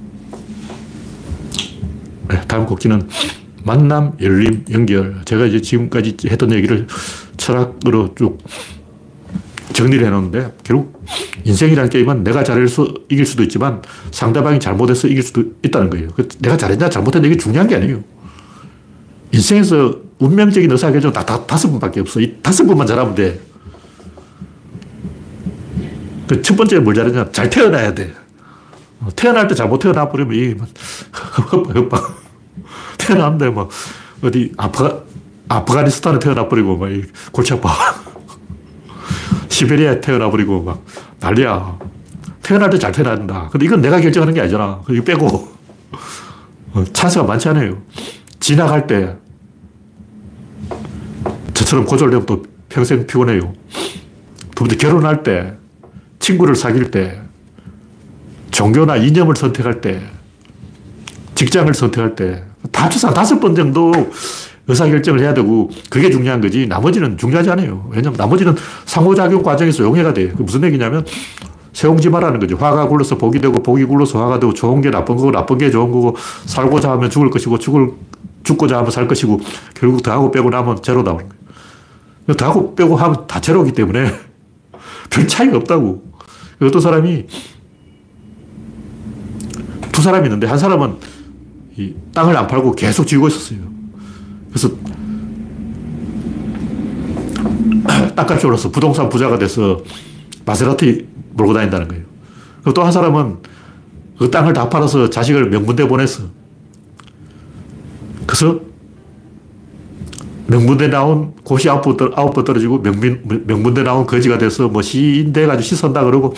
네, 2.28 2.40
다음 2.48 2.66
곡지는 2.66 3.08
만남, 3.66 4.12
열림, 4.20 4.64
연결. 4.70 5.22
제가 5.24 5.44
이제 5.46 5.60
지금까지 5.60 6.16
했던 6.30 6.52
얘기를 6.52 6.86
철학으로 7.36 8.14
쭉 8.14 8.38
정리를 9.72 10.06
해놓는데 10.06 10.54
결국 10.62 11.02
인생이라는 11.44 11.90
게임은 11.90 12.22
내가 12.22 12.44
잘해서 12.44 12.86
이길 13.10 13.26
수도 13.26 13.42
있지만 13.42 13.82
상대방이 14.12 14.60
잘못해서 14.60 15.08
이길 15.08 15.22
수도 15.24 15.42
있다는 15.64 15.90
거예요. 15.90 16.08
그 16.14 16.28
내가 16.38 16.56
잘했냐 16.56 16.88
잘못했냐 16.88 17.26
이게 17.26 17.36
중요한 17.36 17.66
게 17.66 17.74
아니에요. 17.74 18.02
인생에서 19.32 20.00
운명적인 20.18 20.70
의사결정 20.70 21.12
다, 21.12 21.26
다 21.26 21.44
다섯 21.44 21.68
분밖에 21.70 22.00
없어. 22.00 22.20
이 22.20 22.36
다섯 22.42 22.64
분만 22.64 22.86
잘하면 22.86 23.14
돼. 23.16 23.40
그 26.28 26.40
첫 26.42 26.56
번째 26.56 26.78
뭘 26.78 26.94
잘했냐? 26.94 27.30
잘 27.32 27.50
태어나야 27.50 27.94
돼. 27.94 28.12
어, 29.00 29.08
태어날 29.16 29.46
때 29.48 29.54
잘못 29.54 29.78
태어나 29.80 30.08
버리면 30.08 30.34
이 30.34 30.54
헛방, 31.38 31.76
헛방. 31.76 32.25
태어났는데 33.06 33.50
뭐 33.50 33.68
어디 34.22 34.52
아프가, 34.56 35.00
아프가니스탄에 35.48 36.18
태어나 36.18 36.48
버리고 36.48 36.76
막 36.76 36.88
골치 37.32 37.52
아파. 37.54 37.70
시베리아에 39.48 40.00
태어나 40.00 40.30
버리고 40.30 40.62
막 40.62 40.84
난리야. 41.20 41.78
태어날 42.42 42.70
때 42.70 42.78
잘 42.78 42.92
태어나야 42.92 43.16
된다. 43.16 43.48
근데 43.50 43.66
이건 43.66 43.80
내가 43.80 44.00
결정하는 44.00 44.34
게 44.34 44.40
아니잖아. 44.40 44.80
이거 44.88 45.02
빼고. 45.04 45.56
어, 46.74 46.84
찬스가 46.92 47.24
많지 47.24 47.48
않아요. 47.48 47.78
지나갈 48.38 48.86
때 48.86 49.16
저처럼 51.54 51.86
고졸되면 51.86 52.26
또 52.26 52.44
평생 52.68 53.06
피곤해요. 53.06 53.52
두 54.54 54.64
번째 54.64 54.76
결혼할 54.76 55.22
때, 55.22 55.54
친구를 56.18 56.54
사귈 56.54 56.90
때, 56.90 57.20
종교나 58.50 58.96
이념을 58.96 59.36
선택할 59.36 59.80
때, 59.80 60.02
직장을 61.34 61.72
선택할 61.72 62.14
때, 62.14 62.44
다 62.72 62.84
합쳐서 62.84 63.12
다섯 63.12 63.38
번 63.40 63.54
정도 63.54 63.92
의사결정을 64.68 65.20
해야 65.20 65.34
되고, 65.34 65.70
그게 65.90 66.10
중요한 66.10 66.40
거지. 66.40 66.66
나머지는 66.66 67.16
중요하지 67.16 67.50
않아요. 67.50 67.88
왜냐면 67.90 68.16
나머지는 68.16 68.54
상호작용 68.84 69.42
과정에서 69.42 69.84
용해가 69.84 70.12
돼. 70.12 70.28
그 70.28 70.42
무슨 70.42 70.64
얘기냐면, 70.64 71.04
세옹지 71.72 72.10
말하는 72.10 72.40
거죠. 72.40 72.56
화가 72.56 72.88
굴러서 72.88 73.16
복이 73.16 73.38
되고, 73.40 73.62
복이 73.62 73.84
굴러서 73.84 74.20
화가 74.22 74.40
되고, 74.40 74.52
좋은 74.54 74.80
게 74.80 74.90
나쁜 74.90 75.16
거고, 75.16 75.30
나쁜 75.30 75.58
게 75.58 75.70
좋은 75.70 75.92
거고, 75.92 76.16
살고자 76.46 76.90
하면 76.92 77.10
죽을 77.10 77.30
것이고, 77.30 77.58
죽을, 77.58 77.92
죽고자 78.42 78.78
하면 78.78 78.90
살 78.90 79.06
것이고, 79.06 79.40
결국 79.74 80.02
더하고 80.02 80.30
빼고 80.32 80.50
나면 80.50 80.82
제로 80.82 81.02
나오는 81.02 81.28
거예요. 81.28 82.36
더하고 82.36 82.74
빼고 82.74 82.96
하면 82.96 83.26
다 83.28 83.40
제로기 83.40 83.72
때문에 83.72 84.10
별 85.10 85.28
차이가 85.28 85.58
없다고. 85.58 86.02
어떤 86.60 86.80
사람이 86.80 87.26
두 89.92 90.02
사람이 90.02 90.26
있는데 90.26 90.46
한 90.46 90.58
사람은 90.58 90.96
이 91.76 91.94
땅을 92.12 92.36
안 92.36 92.46
팔고 92.46 92.72
계속 92.72 93.06
쥐고 93.06 93.28
있었어요. 93.28 93.58
그래서 94.50 94.70
땅값이 98.14 98.46
올라서 98.46 98.70
부동산 98.70 99.08
부자가 99.08 99.38
돼서 99.38 99.82
마세라티 100.44 101.06
몰고 101.32 101.52
다닌다는 101.52 101.88
거예요. 101.88 102.04
또한 102.74 102.90
사람은 102.90 103.38
그 104.18 104.30
땅을 104.30 104.52
다 104.52 104.68
팔아서 104.68 105.10
자식을 105.10 105.50
명문대 105.50 105.86
보냈어. 105.86 106.24
그래서 108.26 108.60
명문대 110.48 110.88
나온 110.88 111.34
고시 111.44 111.68
번 111.68 111.96
떨어지고 112.44 112.80
명민, 112.80 113.20
명문대 113.46 113.82
나온 113.82 114.06
거지가 114.06 114.38
돼서 114.38 114.68
뭐 114.68 114.80
시인 114.82 115.32
돼가지고 115.32 115.62
시선다 115.62 116.04
그러고 116.04 116.34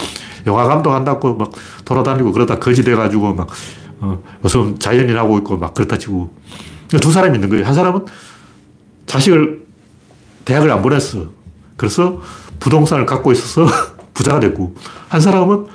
영화 0.47 0.65
감독한다고 0.65 1.35
막 1.35 1.53
돌아다니고 1.85 2.33
그러다 2.33 2.59
거지 2.59 2.83
돼가지고 2.83 3.35
막, 3.35 3.49
어, 4.01 4.23
무슨 4.41 4.79
자연인 4.79 5.17
하고 5.17 5.39
있고 5.39 5.57
막 5.57 5.75
그렇다 5.75 5.99
치고. 5.99 6.33
두 7.01 7.13
사람이 7.13 7.37
있는 7.37 7.49
거예요. 7.49 7.67
한 7.67 7.75
사람은 7.75 8.07
자식을 9.07 9.67
대학을 10.45 10.71
안 10.71 10.83
보냈어. 10.83 11.27
그래서 11.77 12.21
부동산을 12.59 13.07
갖고 13.07 13.33
있어서 13.33 13.67
부자가 14.15 14.41
됐고, 14.41 14.75
한 15.09 15.21
사람은 15.21 15.67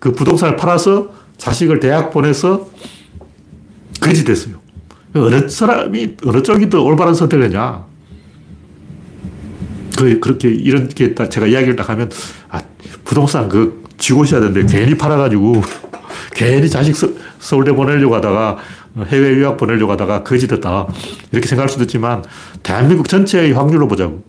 그 0.00 0.12
부동산을 0.12 0.56
팔아서 0.56 1.10
자식을 1.38 1.80
대학 1.80 2.10
보내서 2.10 2.68
거지 4.00 4.24
됐어요. 4.24 4.56
어느 5.14 5.48
사람이, 5.48 6.16
어느 6.26 6.42
쪽이 6.42 6.68
더 6.68 6.82
올바른 6.82 7.14
선택을 7.14 7.46
했냐. 7.46 7.84
그, 9.96 10.20
그렇게, 10.20 10.48
이렇게 10.48 11.14
딱 11.14 11.30
제가 11.30 11.46
이야기를 11.46 11.76
딱 11.76 11.88
하면, 11.88 12.10
아, 12.50 12.60
부동산 13.04 13.48
그, 13.48 13.82
쥐고 13.96 14.24
있어야 14.24 14.40
되는데, 14.40 14.66
괜히 14.66 14.96
팔아가지고, 14.96 15.62
괜히 16.36 16.68
자식 16.68 16.94
서, 16.94 17.56
울대 17.56 17.72
보내려고 17.72 18.14
하다가, 18.14 18.58
해외 19.06 19.30
유학 19.36 19.56
보내려고 19.56 19.92
하다가 19.92 20.22
거지 20.22 20.46
됐다. 20.46 20.86
이렇게 21.32 21.48
생각할 21.48 21.70
수도 21.70 21.84
있지만, 21.84 22.22
대한민국 22.62 23.08
전체의 23.08 23.52
확률로 23.52 23.88
보자고. 23.88 24.22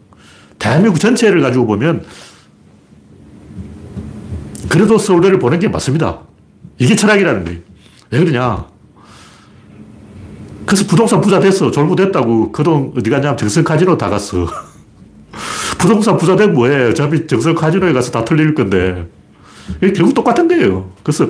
대한민국 0.57 0.99
전체를 0.99 1.41
가지고 1.41 1.67
보면, 1.67 2.05
그래도 4.69 4.97
서울대를 4.97 5.37
보낸 5.37 5.59
게 5.59 5.67
맞습니다. 5.67 6.19
이게 6.79 6.95
철학이라는 6.95 7.43
거예요. 7.43 7.59
왜 8.11 8.19
그러냐. 8.19 8.65
그래서 10.65 10.85
부동산 10.87 11.19
부자 11.19 11.39
됐어. 11.39 11.71
졸부 11.71 11.95
됐다고. 11.95 12.51
그돈 12.53 12.93
어디 12.97 13.09
갔냐면 13.09 13.37
정성 13.37 13.63
카지노 13.63 13.97
다 13.97 14.09
갔어. 14.09 14.47
부동산 15.77 16.17
부자 16.17 16.35
되면 16.35 16.53
뭐해. 16.53 16.89
어차피 16.89 17.27
정성 17.27 17.53
카지노에 17.53 17.93
가서 17.93 18.11
다 18.11 18.23
털릴 18.23 18.53
건데. 18.53 19.07
결국 19.79 20.13
똑같은 20.13 20.47
거예요. 20.47 20.89
그래서 21.03 21.27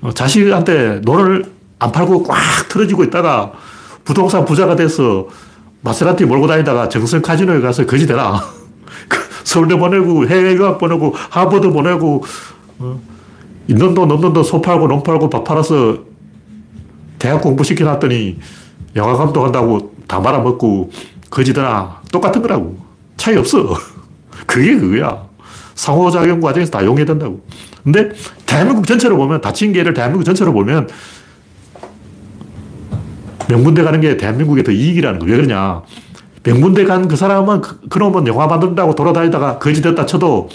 어, 0.00 0.12
자식한테 0.12 1.00
돈을 1.02 1.44
안 1.78 1.92
팔고 1.92 2.22
꽉 2.24 2.36
틀어지고 2.68 3.04
있다가 3.04 3.52
부동산 4.04 4.44
부자가 4.44 4.74
돼서 4.76 5.28
마세라티 5.82 6.24
몰고 6.24 6.46
다니다가 6.46 6.88
정성 6.88 7.22
카지노에 7.22 7.60
가서 7.60 7.86
거지 7.86 8.06
되라. 8.06 8.42
그 9.08 9.18
서울대 9.44 9.76
보내고 9.76 10.26
해외 10.26 10.54
유학 10.54 10.78
보내고 10.78 11.14
하버드 11.14 11.70
보내고 11.70 12.24
어, 12.78 13.00
있는 13.68 13.94
돈 13.94 14.10
없는 14.10 14.32
돈소 14.32 14.60
팔고 14.60 14.88
농 14.88 15.02
팔고 15.02 15.30
밥 15.30 15.44
팔아서 15.44 15.98
대학 17.18 17.40
공부 17.42 17.64
시켜놨더니 17.64 18.38
영화 18.96 19.16
감독한다고 19.16 19.94
다 20.06 20.20
말아먹고 20.20 20.90
거지더나 21.30 22.00
똑같은 22.10 22.40
거라고. 22.42 22.78
차이 23.16 23.36
없어. 23.36 23.74
그게 24.46 24.76
그거야. 24.76 25.26
상호작용 25.74 26.40
과정에서 26.40 26.70
다 26.70 26.84
용해된다고. 26.84 27.40
근데 27.84 28.10
대한민국 28.46 28.86
전체로 28.86 29.16
보면, 29.16 29.40
다친 29.40 29.72
개를 29.72 29.94
대한민국 29.94 30.24
전체로 30.24 30.52
보면 30.52 30.88
명문대 33.48 33.82
가는 33.82 34.00
게 34.00 34.16
대한민국에 34.16 34.62
더 34.62 34.72
이익이라는 34.72 35.18
거왜 35.18 35.36
그러냐. 35.36 35.82
명문대 36.44 36.84
간 36.84 37.08
그 37.08 37.16
사람은 37.16 37.60
그, 37.60 37.80
그놈은 37.88 38.26
영화 38.26 38.46
만든다고 38.46 38.94
돌아다니다가 38.94 39.58
거지 39.58 39.82
됐다 39.82 40.06
쳐도 40.06 40.48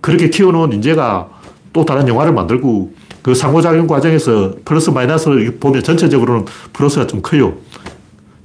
그렇게 0.00 0.30
키워놓은 0.30 0.72
인재가 0.72 1.28
또 1.72 1.84
다른 1.84 2.08
영화를 2.08 2.32
만들고 2.32 2.92
그 3.22 3.34
상호작용 3.34 3.86
과정에서 3.86 4.54
플러스 4.64 4.90
마이너스를 4.90 5.58
보면 5.58 5.82
전체적으로는 5.82 6.46
플러스가 6.72 7.06
좀 7.06 7.20
커요. 7.22 7.54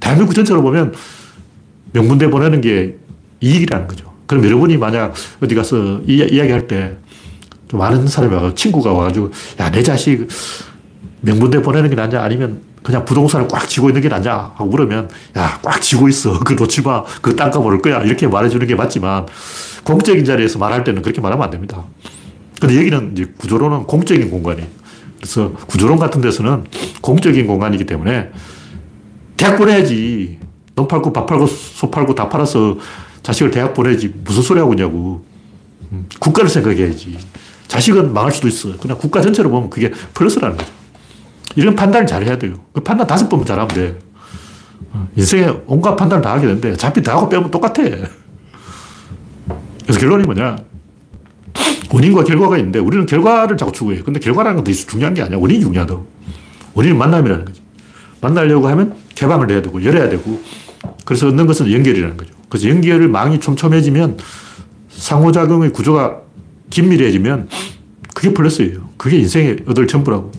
대한민국 0.00 0.34
전체로 0.34 0.62
보면 0.62 0.94
명문대 1.92 2.28
보내는 2.30 2.60
게 2.60 2.96
이익이라는 3.40 3.86
거죠. 3.88 4.12
그럼 4.26 4.44
여러분이 4.44 4.76
만약 4.76 5.14
어디 5.42 5.54
가서 5.54 6.00
이, 6.06 6.16
이야기할 6.16 6.66
때 6.66 6.96
좀 7.68 7.80
많은 7.80 8.06
사람이 8.06 8.34
와서 8.34 8.54
친구가 8.54 8.92
와가지고 8.92 9.30
야, 9.60 9.70
내 9.70 9.82
자식 9.82 10.28
명문대 11.20 11.62
보내는 11.62 11.90
게 11.90 11.96
낫냐 11.96 12.22
아니면 12.22 12.62
그냥 12.82 13.04
부동산을 13.04 13.48
꽉 13.48 13.66
쥐고 13.66 13.88
있는 13.88 14.02
게 14.02 14.08
낫냐 14.08 14.32
하고 14.32 14.66
물으면 14.66 15.08
야, 15.38 15.58
꽉 15.62 15.80
쥐고 15.80 16.08
있어. 16.08 16.38
그 16.44 16.52
놓지 16.52 16.82
마. 16.82 17.02
그 17.22 17.34
땅값 17.34 17.64
오를 17.64 17.80
거야. 17.80 18.02
이렇게 18.02 18.28
말해주는 18.28 18.66
게 18.66 18.74
맞지만 18.74 19.26
공적인 19.84 20.24
자리에서 20.24 20.58
말할 20.58 20.84
때는 20.84 21.02
그렇게 21.02 21.20
말하면 21.20 21.44
안 21.44 21.50
됩니다. 21.50 21.82
근데 22.60 22.76
여기는 22.76 23.12
이제 23.12 23.32
구조론은 23.38 23.84
공적인 23.84 24.30
공간이에요. 24.30 24.68
그래서 25.16 25.52
구조론 25.66 25.98
같은 25.98 26.20
데서는 26.20 26.64
공적인 27.00 27.46
공간이기 27.46 27.86
때문에 27.86 28.30
대학 29.36 29.56
보내야지. 29.56 30.38
돈 30.76 30.88
팔고 30.88 31.12
밥 31.12 31.26
팔고 31.26 31.46
소 31.46 31.90
팔고 31.90 32.14
다 32.14 32.28
팔아서 32.28 32.76
자식을 33.22 33.50
대학 33.50 33.72
보내지. 33.72 34.12
무슨 34.24 34.42
소리 34.42 34.60
하고 34.60 34.74
있냐고. 34.74 35.24
음, 35.92 36.06
국가를 36.20 36.50
생각해야지. 36.50 37.16
자식은 37.74 38.12
망할 38.12 38.30
수도 38.30 38.46
있어. 38.46 38.76
그냥 38.78 38.96
국가 38.96 39.20
전체로 39.20 39.50
보면 39.50 39.68
그게 39.68 39.90
플러스라는 39.90 40.56
거죠. 40.56 40.70
이런 41.56 41.74
판단을 41.74 42.06
잘 42.06 42.24
해야 42.24 42.38
돼요. 42.38 42.54
그 42.72 42.80
판단 42.80 43.04
다섯 43.04 43.28
번 43.28 43.44
잘하면 43.44 43.68
돼. 43.74 43.98
어, 44.92 45.08
인생에 45.16 45.52
온갖 45.66 45.96
판단을 45.96 46.22
다 46.22 46.34
하게 46.34 46.46
되는데 46.46 46.70
어차피 46.70 47.02
다 47.02 47.16
하고 47.16 47.28
빼면 47.28 47.50
똑같아. 47.50 47.82
그래서 49.82 49.98
결론이 49.98 50.22
뭐냐. 50.22 50.56
원인과 51.90 52.22
결과가 52.22 52.58
있는데 52.58 52.78
우리는 52.78 53.06
결과를 53.06 53.56
자꾸 53.56 53.72
추구해요. 53.72 54.04
근데 54.04 54.20
결과라는 54.20 54.62
건 54.62 54.72
중요한 54.72 55.12
게 55.12 55.22
아니야. 55.22 55.36
원인이 55.36 55.60
중요하다고. 55.60 56.06
원인은 56.74 56.96
만남이라는 56.96 57.44
거지. 57.44 57.60
만나려고 58.20 58.68
하면 58.68 58.94
개방을 59.16 59.50
해야 59.50 59.62
되고 59.62 59.82
열어야 59.82 60.08
되고 60.08 60.40
그래서 61.04 61.26
얻는 61.26 61.48
것은 61.48 61.72
연결이라는 61.72 62.16
거죠. 62.16 62.32
그래서 62.48 62.68
연결을 62.68 63.08
망이 63.08 63.40
촘촘해지면 63.40 64.18
상호작용의 64.90 65.72
구조가 65.72 66.24
긴밀해지면 66.70 67.48
그게 68.14 68.32
플러스예요. 68.32 68.88
그게 68.96 69.18
인생에 69.18 69.56
얻을 69.66 69.86
전부라고. 69.86 70.32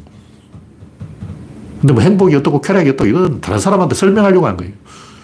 근데 1.82 1.94
뭐 1.94 2.02
행복이 2.02 2.36
어떻고 2.36 2.62
쾌락이 2.62 2.90
어떻고 2.90 3.06
이건 3.06 3.42
다른 3.42 3.60
사람한테 3.60 3.94
설명하려고 3.94 4.48
하는 4.48 4.58
거예요. 4.58 4.74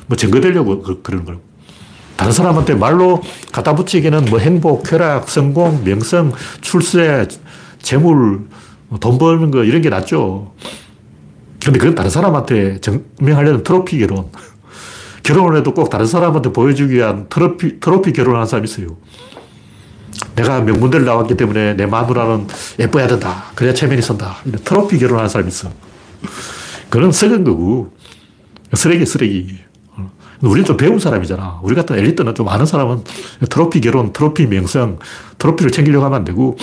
뭐 0.06 0.16
증거되려고 0.16 0.84
그, 0.84 1.02
그러는 1.02 1.26
거라고. 1.26 1.44
다른 2.18 2.34
사람한테 2.34 2.76
말로 2.76 3.20
갖다 3.52 3.74
붙이기는 3.74 4.26
뭐 4.26 4.38
행복, 4.38 4.84
쾌락, 4.84 5.28
성공, 5.28 5.84
명성, 5.84 6.34
출세, 6.62 7.28
재물, 7.82 8.42
뭐돈 8.90 9.18
버는 9.18 9.50
거 9.50 9.64
이런 9.64 9.82
게 9.82 9.90
낫죠. 9.90 10.54
근데 11.64 11.80
그건 11.80 11.96
다른 11.96 12.12
사람한테 12.12 12.80
증명하려는 12.82 13.64
트로피 13.64 13.98
결혼. 14.00 14.28
결혼을 15.24 15.58
해도 15.58 15.74
꼭 15.74 15.90
다른 15.90 16.06
사람한테 16.06 16.52
보여주기 16.52 16.96
위한 16.96 17.28
트로피, 17.30 17.80
트로피 17.80 18.14
결혼하는 18.14 18.46
사람이 18.46 18.66
있어요. 18.66 18.98
내가 20.42 20.62
명문대를 20.62 21.06
나왔기 21.06 21.38
때문에 21.38 21.76
내 21.76 21.86
마누라는 21.86 22.48
예뻐야 22.80 23.08
된다. 23.08 23.46
그래야 23.56 23.74
체면이 23.74 24.02
선다. 24.02 24.38
트로피 24.66 24.98
결혼하는 24.98 25.30
사람이 25.30 25.50
있어. 25.50 25.70
그건 26.90 27.12
썩은 27.12 27.44
거고. 27.44 27.94
쓰레기, 28.74 29.06
쓰레기. 29.06 29.60
우리는 30.42 30.66
좀 30.66 30.76
배운 30.78 30.98
사람이잖아. 30.98 31.60
우리 31.62 31.76
같은 31.76 31.98
엘리트는 31.98 32.34
좀 32.34 32.50
아는 32.50 32.66
사람은 32.66 33.04
트로피 33.50 33.82
결혼, 33.82 34.12
트로피 34.12 34.48
명성, 34.48 34.98
트로피를 35.38 35.72
챙기려고 35.72 36.06
하면 36.06 36.20
안 36.20 36.26
되고, 36.26 36.58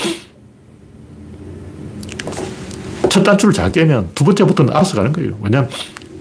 첫 3.09 3.22
단추를 3.22 3.55
잘 3.55 3.70
깨면 3.70 4.11
두 4.14 4.24
번째부터는 4.24 4.72
알아서 4.74 4.97
가는 4.97 5.12
거예요. 5.12 5.39
왜냐면 5.41 5.70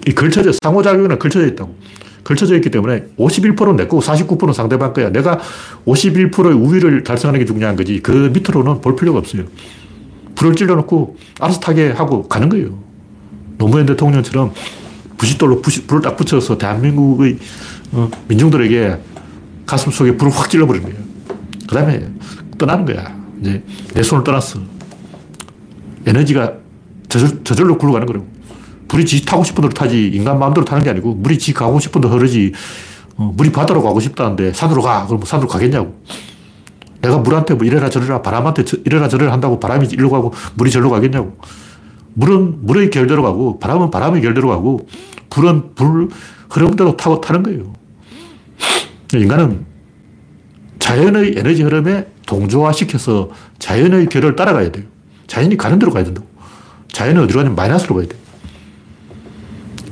이 0.05 0.13
걸쳐져, 0.13 0.51
상호작용은 0.61 1.17
걸쳐져 1.17 1.47
있다고. 1.47 1.75
걸쳐져 2.27 2.55
있기 2.55 2.69
때문에 2.69 3.05
51%는 3.17 3.77
내 3.77 3.83
거고 3.87 4.01
49%는 4.01 4.53
상대방 4.53 4.91
거야. 4.91 5.09
내가 5.09 5.39
51%의 5.85 6.53
우위를 6.55 7.05
달성하는 7.05 7.39
게 7.39 7.45
중요한 7.45 7.77
거지. 7.77 8.01
그 8.01 8.11
밑으로는 8.33 8.81
볼 8.81 8.97
필요가 8.97 9.19
없어요. 9.19 9.43
불을 10.35 10.55
찔러놓고 10.55 11.15
알아서 11.39 11.61
타게 11.61 11.91
하고 11.91 12.27
가는 12.27 12.49
거예요. 12.49 12.77
노무현 13.57 13.85
대통령처럼 13.85 14.51
부싯돌로 15.17 15.61
부시, 15.61 15.87
불을 15.87 16.01
딱 16.01 16.17
붙여서 16.17 16.57
대한민국의 16.57 17.37
어, 17.93 18.11
민중들에게 18.27 18.97
가슴 19.65 19.89
속에 19.93 20.17
불을 20.17 20.33
확 20.33 20.49
찔러버린 20.49 20.83
거예요. 20.83 20.97
그 21.65 21.75
다음에 21.75 22.09
떠나는 22.57 22.83
거야. 22.83 23.17
이제 23.39 23.63
내 23.93 24.03
손을 24.03 24.25
떠났어. 24.25 24.59
에너지가 26.05 26.55
저절, 27.07 27.45
저절로 27.45 27.77
굴러가는 27.77 28.05
거라고. 28.05 28.27
불이 28.87 29.05
지 29.05 29.25
타고 29.25 29.43
싶은 29.43 29.61
대로 29.61 29.73
타지 29.73 30.07
인간 30.07 30.39
마음대로 30.39 30.65
타는 30.65 30.83
게 30.83 30.89
아니고 30.89 31.13
물이 31.15 31.37
지 31.37 31.53
가고 31.53 31.79
싶은 31.79 32.01
대로 32.01 32.13
흐르지 32.13 32.53
어, 33.17 33.33
물이 33.35 33.51
바다로 33.51 33.81
가고 33.81 33.99
싶다는데 33.99 34.53
산으로 34.53 34.81
가. 34.81 35.05
그럼 35.07 35.21
산으로 35.23 35.47
가겠냐고. 35.47 36.01
내가 37.01 37.17
물한테 37.17 37.53
뭐 37.53 37.65
이래라 37.65 37.89
저래라 37.89 38.21
바람한테 38.21 38.63
이래라 38.85 39.07
저래라 39.07 39.31
한다고 39.31 39.59
바람이 39.59 39.87
이리로 39.87 40.09
가고 40.09 40.33
물이 40.55 40.71
절로 40.71 40.89
가겠냐고. 40.89 41.37
물은 42.13 42.65
물의 42.65 42.89
결대로 42.89 43.21
가고 43.23 43.59
바람은 43.59 43.91
바람의 43.91 44.21
결대로 44.21 44.49
가고 44.49 44.87
불은 45.29 45.75
불 45.75 46.09
흐름대로 46.49 46.97
타고 46.97 47.21
타는 47.21 47.43
거예요. 47.43 47.73
인간은 49.13 49.65
자연의 50.79 51.35
에너지 51.37 51.63
흐름에 51.63 52.07
동조화시켜서 52.25 53.29
자연의 53.59 54.07
결을 54.07 54.35
따라가야 54.35 54.71
돼요. 54.71 54.85
자연이 55.27 55.57
가는 55.57 55.79
대로 55.79 55.91
가야 55.91 56.03
된다고. 56.03 56.27
자연은 56.91 57.23
어디로 57.23 57.39
가냐면 57.39 57.55
마이너스로 57.55 57.95
가야 57.95 58.07
돼. 58.07 58.15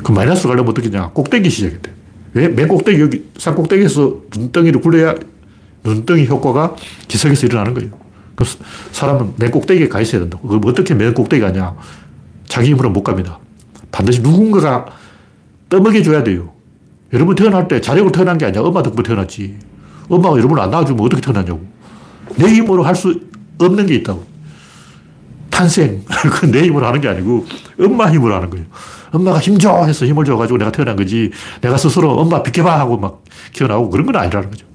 그 0.06 0.12
마이너스로 0.12 0.50
가려면 0.50 0.70
어떻게 0.70 0.92
냐 0.92 1.10
꼭대기 1.10 1.50
시작해야 1.50 1.82
돼. 1.82 1.92
왜? 2.36 2.48
맨 2.48 2.68
꼭대기, 2.68 3.02
여기 3.02 3.26
산 3.40 3.56
꼭대기에서 3.56 4.22
눈덩이를 4.38 4.80
굴려야 4.80 5.16
눈덩이 5.84 6.28
효과가 6.28 6.76
기석에서 7.08 7.48
일어나는 7.48 7.74
거예요. 7.74 7.90
그 8.36 8.46
사람은 8.92 9.34
맨 9.38 9.50
꼭대기에 9.50 9.88
가 9.90 10.00
있어야 10.02 10.22
된다고. 10.22 10.48
그럼 10.48 10.62
어떻게 10.66 10.94
맨 10.94 11.12
꼭대기 11.16 11.42
가냐? 11.42 11.76
자기 12.48 12.70
힘으로 12.70 12.92
못 12.92 13.02
갑니다. 13.02 13.40
반드시 13.92 14.22
누군가가 14.22 14.86
떠먹여 15.70 16.04
줘야 16.04 16.24
돼요. 16.24 16.54
여러분 17.12 17.36
태어날 17.36 17.68
때 17.68 17.82
자력으로 17.82 18.12
태어난 18.12 18.38
게 18.38 18.46
아니야. 18.46 18.62
엄마 18.62 18.84
덕분에 18.84 19.02
태어났지. 19.08 19.58
엄마가 20.08 20.38
여러분을 20.38 20.62
안 20.62 20.70
낳아주면 20.70 21.04
어떻게 21.04 21.20
태어났냐고. 21.20 21.66
내 22.36 22.46
힘으로 22.46 22.84
할 22.84 22.94
수 22.94 23.22
없는 23.58 23.88
게 23.88 23.96
있다고. 23.96 24.24
탄생. 25.50 26.04
그건 26.06 26.52
내 26.52 26.62
힘으로 26.62 26.86
하는 26.86 27.02
게 27.02 27.08
아니고 27.08 27.48
엄마 27.80 28.12
힘으로 28.12 28.36
하는 28.36 28.52
거예요. 28.52 28.66
엄마가 29.12 29.40
힘줘 29.40 29.86
해서 29.86 30.06
힘을 30.06 30.26
줘가지고 30.26 30.58
내가 30.58 30.72
태어난 30.72 30.96
거지. 30.96 31.32
내가 31.62 31.78
스스로 31.78 32.12
엄마 32.14 32.42
비켜봐 32.44 32.80
하고 32.80 32.98
막 32.98 33.24
키워나오고 33.54 33.90
그런 33.90 34.06
건 34.06 34.16
아니라는 34.16 34.50
거죠. 34.50 34.66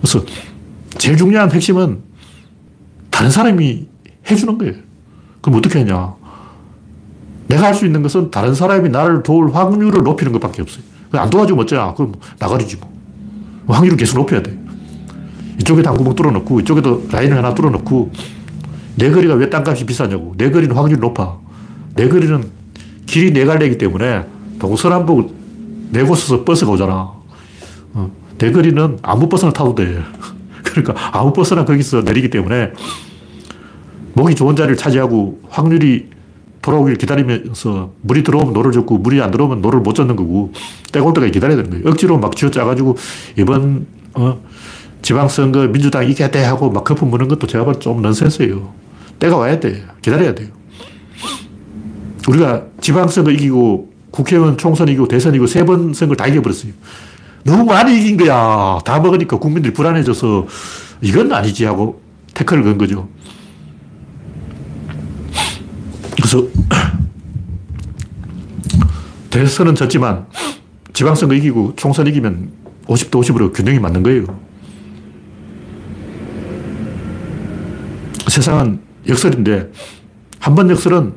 그래서 0.00 0.24
제일 0.98 1.16
중요한 1.16 1.50
핵심은 1.50 2.00
다른 3.10 3.30
사람이 3.30 3.88
해주는 4.30 4.58
거예요. 4.58 4.74
그럼 5.40 5.58
어떻게 5.58 5.80
하냐. 5.80 6.14
내가 7.48 7.66
할 7.66 7.74
수 7.74 7.84
있는 7.86 8.02
것은 8.02 8.30
다른 8.30 8.54
사람이 8.54 8.88
나를 8.88 9.22
도울 9.22 9.54
확률을 9.54 10.02
높이는 10.02 10.32
것밖에 10.32 10.62
없어요. 10.62 10.84
안 11.12 11.28
도와주면 11.28 11.64
어쩌냐. 11.64 11.94
그럼 11.94 12.14
나가리지 12.38 12.76
뭐. 12.76 12.90
확률을 13.66 13.96
계속 13.96 14.18
높여야 14.18 14.42
돼. 14.42 14.58
이쪽에도 15.60 15.90
한 15.90 15.96
구멍 15.96 16.14
뚫어놓고, 16.14 16.60
이쪽에도 16.60 17.06
라인을 17.10 17.36
하나 17.36 17.54
뚫어놓고, 17.54 18.10
내 18.96 19.10
거리가 19.10 19.34
왜 19.34 19.50
땅값이 19.50 19.84
비싸냐고. 19.84 20.34
내 20.38 20.50
거리는 20.50 20.74
확률이 20.74 20.98
높아. 21.00 21.36
내 21.94 22.08
거리는 22.08 22.50
길이 23.06 23.32
네 23.32 23.44
갈래이기 23.44 23.78
때문에 23.78 24.24
동서남북 24.58 25.34
네 25.90 26.02
곳에서 26.02 26.44
버스가 26.44 26.72
오잖아. 26.72 27.12
어, 27.94 28.10
내 28.38 28.50
거리는 28.50 28.98
아무 29.02 29.28
버스나 29.28 29.52
타도 29.52 29.74
돼. 29.74 30.02
그러니까 30.62 30.94
아무 31.12 31.32
버스나 31.32 31.64
거기서 31.64 32.02
내리기 32.02 32.30
때문에 32.30 32.72
목이 34.14 34.34
좋은 34.34 34.56
자리를 34.56 34.76
차지하고 34.76 35.40
확률이 35.48 36.10
돌아오길 36.62 36.96
기다리면서 36.96 37.92
물이 38.02 38.22
들어오면 38.22 38.52
노를 38.52 38.70
젓고 38.72 38.98
물이 38.98 39.20
안 39.20 39.30
들어오면 39.32 39.60
노를 39.60 39.80
못 39.80 39.94
젓는 39.94 40.14
거고 40.16 40.52
때올 40.92 41.12
때까지 41.12 41.32
기다려야 41.32 41.56
되는 41.56 41.70
거예요. 41.70 41.88
억지로 41.88 42.18
막 42.18 42.36
쥐어짜가지고 42.36 42.96
이번 43.36 43.86
어, 44.14 44.40
지방선거 45.02 45.66
민주당 45.68 46.08
이겨야 46.08 46.48
하고 46.48 46.70
막 46.70 46.84
거품 46.84 47.10
무는 47.10 47.26
것도 47.28 47.46
제가 47.48 47.64
볼 47.64 47.78
땐 47.78 48.00
넌센스예요. 48.02 48.72
때가 49.18 49.36
와야 49.36 49.58
돼. 49.58 49.82
기다려야 50.00 50.34
돼요. 50.34 50.48
우리가 52.28 52.64
지방선거 52.80 53.30
이기고 53.32 53.90
국회의원 54.10 54.56
총선 54.58 54.88
이기고 54.88 55.08
대선 55.08 55.32
이기고 55.32 55.46
세 55.46 55.64
번 55.64 55.92
선거를 55.94 56.16
다 56.16 56.26
이겨버렸어요. 56.26 56.72
너무 57.44 57.64
많이 57.64 57.98
이긴 58.00 58.16
거야. 58.16 58.78
다 58.84 59.00
먹으니까 59.00 59.38
국민들이 59.38 59.72
불안해져서 59.72 60.46
이건 61.00 61.32
아니지 61.32 61.64
하고 61.64 62.00
태클을 62.34 62.62
건 62.62 62.78
거죠. 62.78 63.08
그래서 66.16 66.46
대선은 69.30 69.74
졌지만 69.74 70.26
지방선거 70.92 71.34
이기고 71.34 71.74
총선 71.76 72.06
이기면 72.06 72.50
50대 72.86 73.10
50으로 73.10 73.52
균형이 73.52 73.78
맞는 73.80 74.02
거예요. 74.02 74.26
세상은 78.28 78.80
역설인데 79.08 79.70
한 80.38 80.54
번 80.54 80.70
역설은 80.70 81.14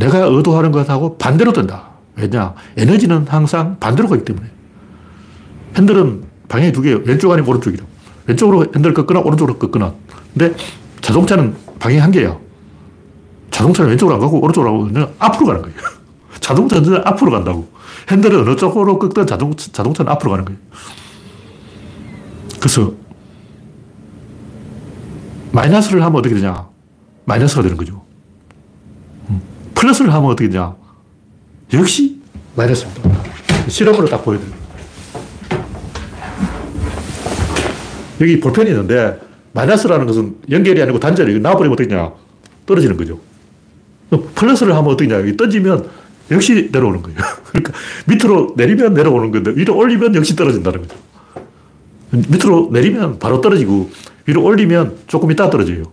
내가 0.00 0.20
의도하는 0.24 0.72
것하고 0.72 1.18
반대로 1.18 1.52
된다. 1.52 1.90
왜냐? 2.16 2.54
에너지는 2.76 3.26
항상 3.28 3.76
반대로 3.78 4.08
가기 4.08 4.24
때문에. 4.24 4.46
핸들은 5.76 6.24
방향이 6.48 6.72
두 6.72 6.80
개예요. 6.80 7.00
왼쪽 7.04 7.30
아니면 7.30 7.50
오른쪽이라. 7.50 7.84
왼쪽으로 8.26 8.64
핸들을 8.74 8.94
꺾거나 8.94 9.20
오른쪽으로 9.20 9.58
꺾거나. 9.58 9.94
근데 10.32 10.54
자동차는 11.02 11.54
방향이 11.78 12.00
한 12.00 12.10
개야. 12.10 12.36
자동차는 13.50 13.90
왼쪽으로 13.90 14.14
안 14.14 14.20
가고 14.20 14.40
오른쪽으로 14.42 14.72
가고 14.72 14.84
그냥 14.92 15.12
앞으로 15.18 15.46
가는 15.46 15.62
거예요. 15.62 15.76
자동차는 16.40 17.02
앞으로 17.04 17.30
간다고. 17.30 17.68
핸들은 18.10 18.40
어느 18.40 18.56
쪽으로 18.56 18.98
꺾든 18.98 19.26
자동, 19.26 19.54
자동차는 19.54 20.10
앞으로 20.12 20.30
가는 20.30 20.44
거예요. 20.46 20.58
그래서 22.58 22.92
마이너스를 25.52 26.02
하면 26.02 26.18
어떻게 26.18 26.34
되냐? 26.34 26.68
마이너스가 27.26 27.62
되는 27.62 27.76
거죠. 27.76 28.09
음. 29.70 29.74
플러스를 29.74 30.12
하면 30.12 30.30
어떻게 30.30 30.48
되냐? 30.48 30.74
역시 31.72 32.20
마이너스입니다. 32.56 33.22
실험으로 33.68 34.08
딱 34.08 34.24
보여드려요. 34.24 34.60
여기 38.20 38.38
볼펜이 38.40 38.70
있는데 38.70 39.18
마이너스라는 39.52 40.06
것은 40.06 40.36
연결이 40.50 40.82
아니고 40.82 41.00
단절이 41.00 41.40
나와버리면 41.40 41.72
어떻냐? 41.72 42.12
떨어지는 42.66 42.96
거죠. 42.96 43.18
플러스를 44.34 44.74
하면 44.76 44.92
어떻냐? 44.92 45.16
여기 45.20 45.36
던지면 45.36 45.88
역시 46.30 46.68
내려오는 46.70 47.02
거예요. 47.02 47.18
그러니까 47.48 47.72
밑으로 48.06 48.54
내리면 48.56 48.94
내려오는 48.94 49.30
건데 49.30 49.52
위로 49.54 49.76
올리면 49.76 50.14
역시 50.14 50.36
떨어진다는 50.36 50.82
거죠. 50.82 50.96
밑으로 52.10 52.70
내리면 52.72 53.18
바로 53.18 53.40
떨어지고 53.40 53.90
위로 54.26 54.44
올리면 54.44 54.98
조금 55.06 55.30
있다 55.30 55.50
떨어져요. 55.50 55.84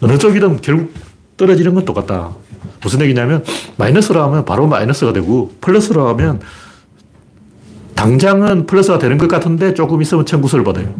어느 0.00 0.16
쪽이든 0.18 0.60
결국 0.60 0.92
떨어지는 1.40 1.74
건 1.74 1.86
똑같다. 1.86 2.32
무슨 2.82 3.00
얘기냐면 3.00 3.42
마이너스로 3.78 4.22
하면 4.24 4.44
바로 4.44 4.66
마이너스가 4.66 5.14
되고 5.14 5.50
플러스로 5.62 6.06
하면 6.08 6.40
당장은 7.94 8.66
플러스가 8.66 8.98
되는 8.98 9.16
것 9.16 9.26
같은데 9.26 9.72
조금 9.72 10.02
있으면 10.02 10.26
청구서를 10.26 10.64
받아요. 10.64 10.94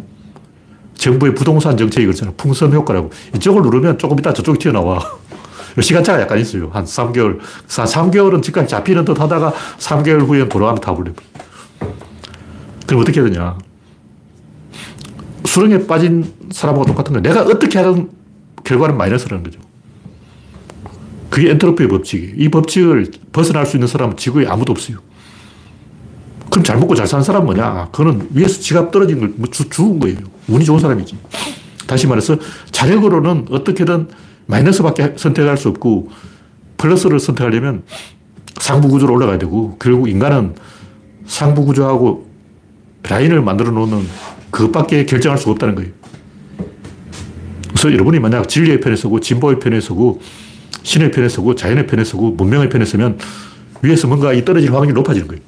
정부의 0.95 1.35
부동산 1.35 1.77
정책이 1.77 2.07
그렇잖아요. 2.07 2.33
풍선 2.37 2.73
효과라고. 2.73 3.11
이쪽을 3.35 3.61
누르면 3.61 3.99
조금 3.99 4.17
있다 4.17 4.33
저쪽이 4.33 4.57
튀어나와. 4.57 4.99
시간차가 5.79 6.21
약간 6.21 6.39
있어요. 6.39 6.69
한 6.73 6.85
3개월. 6.85 7.39
3개월은 7.67 8.41
집값 8.41 8.67
잡히는 8.67 9.05
듯 9.05 9.19
하다가 9.19 9.53
3개월 9.77 10.27
후에 10.27 10.49
돌아가면 10.49 10.81
다 10.81 10.93
불려. 10.93 11.11
그럼 12.87 13.01
어떻게 13.01 13.21
해야 13.21 13.29
되냐. 13.29 13.57
수렁에 15.45 15.85
빠진 15.85 16.33
사람하고 16.51 16.85
똑같은 16.85 17.13
거예요. 17.13 17.21
내가 17.21 17.47
어떻게 17.47 17.77
하든 17.77 18.09
결과는 18.63 18.97
마이너스라는 18.97 19.43
거죠. 19.43 19.70
그게 21.31 21.49
엔트로피의 21.51 21.87
법칙이에요. 21.89 22.33
이 22.37 22.49
법칙을 22.49 23.09
벗어날 23.31 23.65
수 23.65 23.77
있는 23.77 23.87
사람은 23.87 24.17
지구에 24.17 24.45
아무도 24.47 24.73
없어요. 24.73 24.97
그럼 26.49 26.65
잘 26.65 26.77
먹고 26.77 26.93
잘 26.93 27.07
사는 27.07 27.23
사람은 27.23 27.45
뭐냐? 27.45 27.87
그거는 27.93 28.27
위에서 28.31 28.59
지갑 28.59 28.91
떨어진 28.91 29.21
걸뭐 29.21 29.47
죽은 29.49 29.99
거예요. 29.99 30.17
운이 30.49 30.65
좋은 30.65 30.79
사람이지. 30.79 31.17
다시 31.87 32.05
말해서 32.05 32.37
자력으로는 32.71 33.47
어떻게든 33.49 34.09
마이너스밖에 34.47 35.13
선택할 35.15 35.57
수 35.57 35.69
없고 35.69 36.11
플러스를 36.75 37.21
선택하려면 37.21 37.83
상부 38.59 38.89
구조로 38.89 39.13
올라가야 39.13 39.37
되고 39.37 39.77
결국 39.79 40.09
인간은 40.09 40.55
상부 41.25 41.63
구조하고 41.63 42.27
라인을 43.03 43.41
만들어 43.41 43.71
놓는 43.71 44.05
그것밖에 44.49 45.05
결정할 45.05 45.37
수가 45.37 45.51
없다는 45.51 45.75
거예요. 45.75 45.91
그래서 47.69 47.93
여러분이 47.93 48.19
만약 48.19 48.49
진리의 48.49 48.81
편에 48.81 48.97
서고 48.97 49.21
진보의 49.21 49.59
편에 49.59 49.79
서고 49.79 50.19
신의 50.83 51.11
편에 51.11 51.29
서고 51.29 51.55
자연의 51.55 51.87
편에 51.87 52.03
서고 52.03 52.31
문명의 52.31 52.69
편에 52.69 52.85
서면 52.85 53.17
위에서 53.81 54.07
뭔가 54.07 54.33
이 54.33 54.43
떨어질 54.43 54.73
확률이 54.73 54.93
높아지는 54.93 55.27
거예요. 55.27 55.41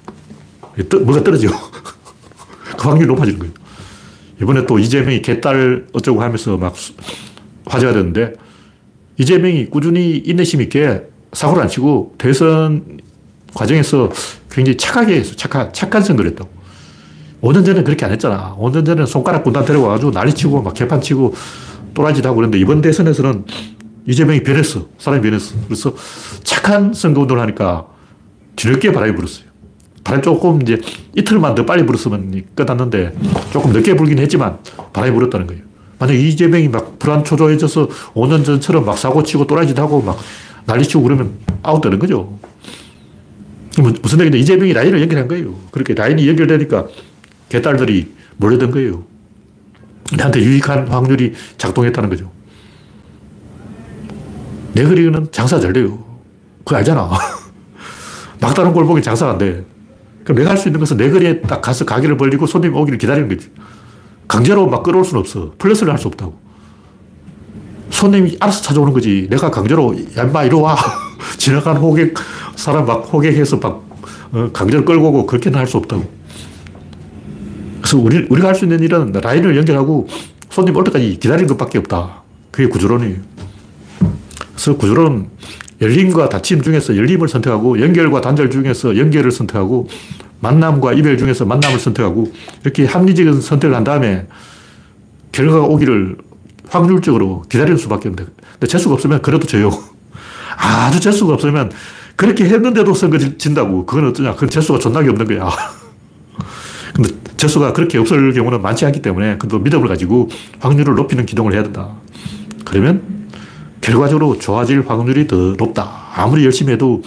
뭐가 1.05 1.23
떨어져. 1.23 1.49
그 2.77 2.87
확률이 2.87 3.07
높아지는 3.07 3.39
거예요. 3.39 3.53
이번에 4.41 4.65
또 4.65 4.79
이재명이 4.79 5.21
개딸 5.21 5.87
어쩌고 5.93 6.21
하면서 6.21 6.57
막 6.57 6.73
화제가 7.65 7.93
됐는데 7.93 8.33
이재명이 9.17 9.69
꾸준히 9.69 10.17
인내심 10.17 10.61
있게 10.61 11.03
사고를 11.33 11.63
안 11.63 11.69
치고 11.69 12.15
대선 12.17 12.99
과정에서 13.53 14.11
굉장히 14.49 14.77
착하게 14.77 15.17
했어. 15.17 15.35
착한, 15.35 15.71
착한 15.73 16.01
선거를 16.01 16.31
했다고. 16.31 16.49
5년 17.41 17.65
전에 17.65 17.83
그렇게 17.83 18.05
안 18.05 18.11
했잖아. 18.11 18.55
5년 18.57 18.85
전에 18.85 19.05
손가락 19.05 19.43
군단 19.43 19.65
데려와가지고 19.65 20.11
난리 20.11 20.33
치고 20.33 20.61
막 20.61 20.73
개판 20.73 21.01
치고 21.01 21.33
또라지도 21.93 22.29
하고 22.29 22.37
그랬는데 22.37 22.59
이번 22.59 22.81
대선에서는 22.81 23.45
이재명이 24.07 24.43
변했어. 24.43 24.87
사람이 24.97 25.21
변했어. 25.23 25.55
그래서 25.65 25.95
착한 26.43 26.93
선거 26.93 27.21
운동을 27.21 27.41
하니까 27.43 27.87
뒤늦게 28.55 28.91
바람이 28.91 29.15
불었어요. 29.15 29.45
바람이 30.03 30.23
조금 30.23 30.61
이제 30.61 30.81
이틀만 31.15 31.55
더 31.55 31.65
빨리 31.65 31.85
불었으면 31.85 32.43
끝났는데 32.55 33.15
조금 33.51 33.71
늦게 33.71 33.95
불긴 33.95 34.19
했지만 34.19 34.57
바람이 34.91 35.13
불었다는 35.13 35.47
거예요. 35.47 35.63
만약 35.99 36.13
이재명이 36.15 36.67
막 36.67 36.99
불안초조해져서 36.99 37.87
5년 38.13 38.43
전처럼 38.43 38.85
막 38.85 38.97
사고 38.97 39.23
치고 39.23 39.47
또라이짓 39.47 39.79
하고 39.79 40.01
막 40.01 40.19
난리치고 40.65 41.01
그러면 41.03 41.37
아웃되는 41.61 41.99
거죠. 41.99 42.37
무슨 44.01 44.19
얘기냐. 44.19 44.37
이재명이 44.37 44.73
라인을 44.73 45.01
연결한 45.01 45.27
거예요. 45.27 45.55
그렇게 45.71 45.93
라인이 45.93 46.27
연결되니까 46.27 46.87
개딸들이 47.49 48.11
몰려든 48.37 48.71
거예요. 48.71 49.05
나한테 50.17 50.41
유익한 50.41 50.89
확률이 50.89 51.33
작동했다는 51.57 52.09
거죠. 52.09 52.31
내 54.73 54.83
그리는 54.83 55.27
장사 55.31 55.59
잘 55.59 55.73
돼요. 55.73 55.97
그거 56.63 56.77
알잖아. 56.77 57.09
막다른 58.41 58.73
골목에 58.73 59.01
장사가 59.01 59.33
안 59.33 59.37
돼. 59.37 59.63
그럼 60.23 60.37
내가 60.37 60.51
할 60.51 60.57
수 60.57 60.67
있는 60.69 60.79
것은 60.79 60.97
내 60.97 61.09
거리에 61.09 61.41
딱 61.41 61.61
가서 61.61 61.85
가게를 61.85 62.17
벌리고 62.17 62.45
손님 62.47 62.75
오기를 62.75 62.97
기다리는 62.97 63.27
거지. 63.29 63.49
강제로 64.27 64.67
막 64.67 64.83
끌어올 64.83 65.03
수는 65.05 65.19
없어. 65.19 65.53
플러스를 65.57 65.91
할 65.91 65.99
수 65.99 66.07
없다고. 66.07 66.41
손님이 67.89 68.37
알아서 68.39 68.61
찾아오는 68.61 68.91
거지. 68.93 69.27
내가 69.29 69.51
강제로, 69.51 69.93
야, 70.17 70.23
인마, 70.23 70.43
이리 70.45 70.55
와. 70.55 70.75
지나간 71.37 71.77
호객, 71.77 72.15
사람 72.55 72.85
막 72.85 73.01
호객해서 73.13 73.57
막, 73.57 73.83
어, 74.31 74.49
강제로 74.51 74.83
끌고 74.83 75.09
오고 75.09 75.25
그렇게는 75.27 75.59
할 75.59 75.67
수 75.67 75.77
없다고. 75.77 76.03
그래서 77.81 77.97
우리, 77.97 78.25
우리가 78.29 78.47
할 78.47 78.55
수 78.55 78.65
있는 78.65 78.79
일은 78.81 79.11
라인을 79.11 79.55
연결하고 79.57 80.07
손님 80.49 80.75
올 80.75 80.83
때까지 80.85 81.17
기다리는 81.19 81.47
것밖에 81.49 81.77
없다. 81.79 82.23
그게 82.51 82.67
구조론이에요. 82.67 83.17
그래서 84.53 84.77
구조론 84.77 85.29
열림과 85.81 86.29
닫힘 86.29 86.61
중에서 86.61 86.95
열림을 86.95 87.27
선택하고 87.27 87.81
연결과 87.81 88.21
단절 88.21 88.49
중에서 88.49 88.97
연결을 88.97 89.31
선택하고 89.31 89.87
만남과 90.39 90.93
이별 90.93 91.17
중에서 91.17 91.45
만남을 91.45 91.79
선택하고 91.79 92.31
이렇게 92.63 92.85
합리적인 92.85 93.41
선택을 93.41 93.75
한 93.75 93.83
다음에 93.83 94.27
결과가 95.31 95.65
오기를 95.65 96.17
확률적으로 96.67 97.43
기다리는 97.49 97.77
수밖에 97.77 98.09
없는데 98.09 98.31
근데 98.53 98.67
재수가 98.67 98.93
없으면 98.95 99.21
그래도 99.21 99.45
져요. 99.45 99.71
아주 100.57 100.99
재수가 100.99 101.33
없으면 101.33 101.71
그렇게 102.15 102.45
했는데도 102.45 102.93
선거 102.93 103.17
진다고 103.17 103.85
그건 103.85 104.07
어떠냐. 104.09 104.33
그건 104.33 104.49
재수가 104.49 104.79
존나게 104.79 105.09
없는 105.09 105.25
거야. 105.25 105.49
근데 106.93 107.09
재수가 107.37 107.73
그렇게 107.73 107.97
없을 107.97 108.33
경우는 108.33 108.61
많지 108.61 108.85
않기 108.85 109.01
때문에 109.01 109.37
그래도 109.37 109.59
믿음을 109.59 109.87
가지고 109.87 110.29
확률을 110.59 110.95
높이는 110.95 111.25
기동을 111.25 111.53
해야 111.53 111.63
된다. 111.63 111.89
그러면 112.65 113.12
결과적으로 113.83 114.37
좋아질 114.37 114.85
확률이 114.87 115.27
더 115.27 115.35
높다. 115.57 116.07
아무리 116.15 116.45
열심히 116.45 116.71
해도 116.71 117.03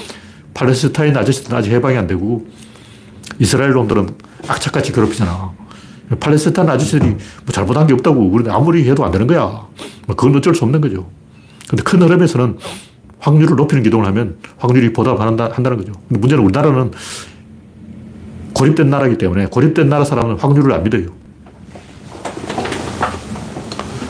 팔레스타인 0.52 1.16
아저씨들은 1.16 1.56
아직 1.56 1.72
해방이 1.72 1.96
안 1.96 2.06
되고 2.06 2.46
이스라엘 3.38 3.72
놈들은 3.72 4.10
악착같이 4.46 4.92
괴롭히잖아. 4.92 5.52
팔레스타인 6.20 6.68
아저씨들이 6.68 7.08
뭐 7.08 7.18
잘못한 7.50 7.86
게 7.86 7.94
없다고 7.94 8.30
그런데 8.30 8.50
아무리 8.50 8.88
해도 8.88 9.04
안 9.06 9.10
되는 9.10 9.26
거야. 9.26 9.66
뭐 10.06 10.16
그건 10.16 10.36
어쩔 10.36 10.54
수 10.54 10.64
없는 10.64 10.82
거죠. 10.82 11.10
근데 11.66 11.82
큰 11.82 12.02
흐름에서는 12.02 12.58
확률을 13.20 13.56
높이는 13.56 13.82
기동을 13.82 14.06
하면 14.06 14.36
확률이 14.58 14.92
보답한다, 14.92 15.50
한다는 15.52 15.78
거죠. 15.78 15.92
근데 16.08 16.20
문제는 16.20 16.44
우리나라는 16.44 16.92
고립된 18.52 18.90
나라이기 18.90 19.16
때문에 19.16 19.46
고립된 19.46 19.88
나라 19.88 20.04
사람은 20.04 20.36
확률을 20.38 20.72
안 20.72 20.82
믿어요. 20.84 21.06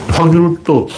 확률도 0.09 0.89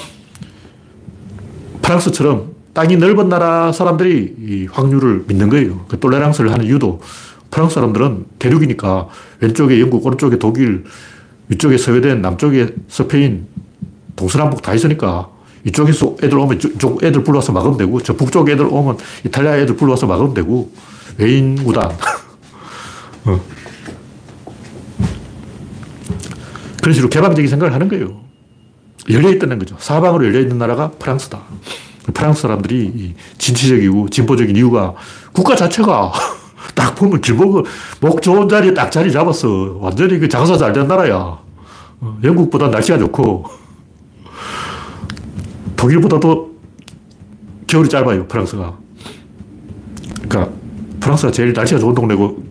프랑스처럼 1.89 2.53
땅이 2.75 2.99
넓은 2.99 3.31
나라 3.31 3.73
사람들이 3.73 4.35
이 4.39 4.69
확률을 4.71 5.25
믿는 5.27 5.49
거예요. 5.49 5.87
그 5.89 5.99
똘레랑스를 5.99 6.53
하는 6.53 6.67
이유도 6.67 7.01
프랑스 7.51 7.77
사람들은 7.77 8.27
대륙이니까 8.39 9.09
왼쪽에 9.41 9.81
영국, 9.81 10.05
오른쪽에 10.05 10.39
독일, 10.39 10.85
위쪽에 11.49 11.79
스웨덴, 11.79 12.21
남쪽에 12.21 12.75
스페인, 12.89 13.47
동서남북 14.17 14.61
다 14.61 14.75
있으니까 14.75 15.31
이쪽에서 15.65 16.17
애들 16.23 16.37
오면 16.39 16.59
이쪽 16.59 17.03
애들 17.03 17.25
불러와서 17.25 17.53
막으면 17.53 17.79
되고 17.79 18.03
저 18.03 18.13
북쪽 18.15 18.51
애들 18.51 18.67
오면 18.67 18.99
이탈리아 19.25 19.57
애들 19.57 19.77
불러와서 19.77 20.07
막으면 20.07 20.35
되고 20.35 20.71
외인 21.17 21.55
무단. 21.55 21.91
어. 23.25 23.41
그런 26.83 26.95
식으로 26.95 27.09
개방적인 27.09 27.49
생각을 27.49 27.73
하는 27.73 27.89
거예요. 27.89 28.28
열려있다는 29.11 29.59
거죠. 29.59 29.77
사방으로 29.79 30.27
열려있는 30.27 30.59
나라가 30.59 30.91
프랑스다. 30.91 31.41
프랑스 32.15 32.43
사람들이 32.43 33.15
진취적이고 33.37 34.09
진보적인 34.09 34.57
이유가 34.57 34.95
국가 35.33 35.55
자체가 35.57 36.13
딱 36.75 36.95
보면 36.95 37.21
길목을 37.21 37.65
목 38.01 38.23
좋은 38.23 38.49
자리에 38.49 38.75
딱 38.75 38.91
자리 38.91 39.13
잡았어. 39.13 39.77
완전히 39.81 40.19
그 40.19 40.29
장사 40.29 40.57
잘 40.57 40.73
된 40.73 40.87
나라야. 40.89 41.39
어, 42.01 42.19
영국보다 42.23 42.69
날씨가 42.69 42.99
좋고 42.99 43.45
독일보다도 45.77 46.49
겨울이 47.67 47.89
짧아요. 47.89 48.27
프랑스가. 48.27 48.77
그러니까 50.29 50.53
프랑스가 51.01 51.33
제일 51.33 51.53
날씨가 51.53 51.79
좋은 51.81 51.95
동네고 51.95 52.43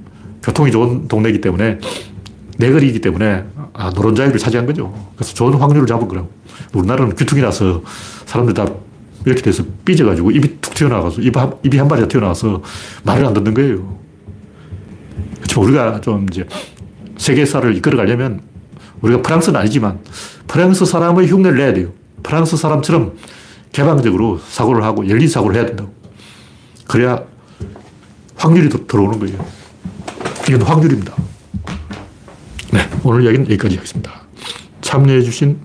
교통이 0.43 0.71
좋은 0.71 1.07
동네이기 1.07 1.41
때문에 1.41 1.79
내거리이기 2.57 3.01
때문에 3.01 3.45
아, 3.73 3.89
노론 3.91 4.15
자유를 4.15 4.39
차지한 4.39 4.65
거죠. 4.65 4.93
그래서 5.15 5.33
좋은 5.33 5.53
확률을 5.53 5.87
잡은 5.87 6.07
거라고. 6.07 6.29
우리나라는 6.73 7.15
귀퉁이 7.15 7.41
나서 7.41 7.81
사람들 8.25 8.53
다 8.53 8.65
이렇게 9.25 9.41
돼서 9.41 9.63
삐져가지고 9.85 10.31
입이 10.31 10.61
툭 10.61 10.73
튀어나와서 10.73 11.21
입 11.21 11.35
한, 11.37 11.53
입이 11.63 11.77
한 11.77 11.87
마리가 11.87 12.07
튀어나와서 12.07 12.61
말을 13.03 13.25
안 13.25 13.33
듣는 13.33 13.53
거예요. 13.53 13.97
그렇지만 15.35 15.65
우리가 15.65 16.01
좀 16.01 16.25
이제 16.31 16.47
세계사를 17.17 17.75
이끌어 17.75 17.97
가려면 17.97 18.41
우리가 19.01 19.21
프랑스는 19.21 19.59
아니지만 19.59 19.99
프랑스 20.47 20.85
사람의 20.85 21.27
흉내를 21.27 21.57
내야 21.57 21.73
돼요. 21.73 21.89
프랑스 22.23 22.57
사람처럼 22.57 23.13
개방적으로 23.71 24.39
사고를 24.47 24.83
하고 24.83 25.07
열린 25.07 25.27
사고를 25.27 25.55
해야 25.57 25.65
된다고. 25.65 25.93
그래야 26.87 27.21
확률이 28.35 28.69
들어오는 28.69 29.19
거예요. 29.19 29.45
이건 30.47 30.61
확률입니다. 30.61 31.13
네, 32.77 32.87
오늘 33.03 33.23
이야기는 33.23 33.47
여기까지 33.47 33.75
하겠습니다. 33.77 34.21
참여해주신 34.81 35.59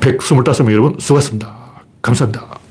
125명 0.00 0.72
여러분 0.72 0.96
수고하셨습니다. 0.98 1.84
감사합니다. 2.02 2.63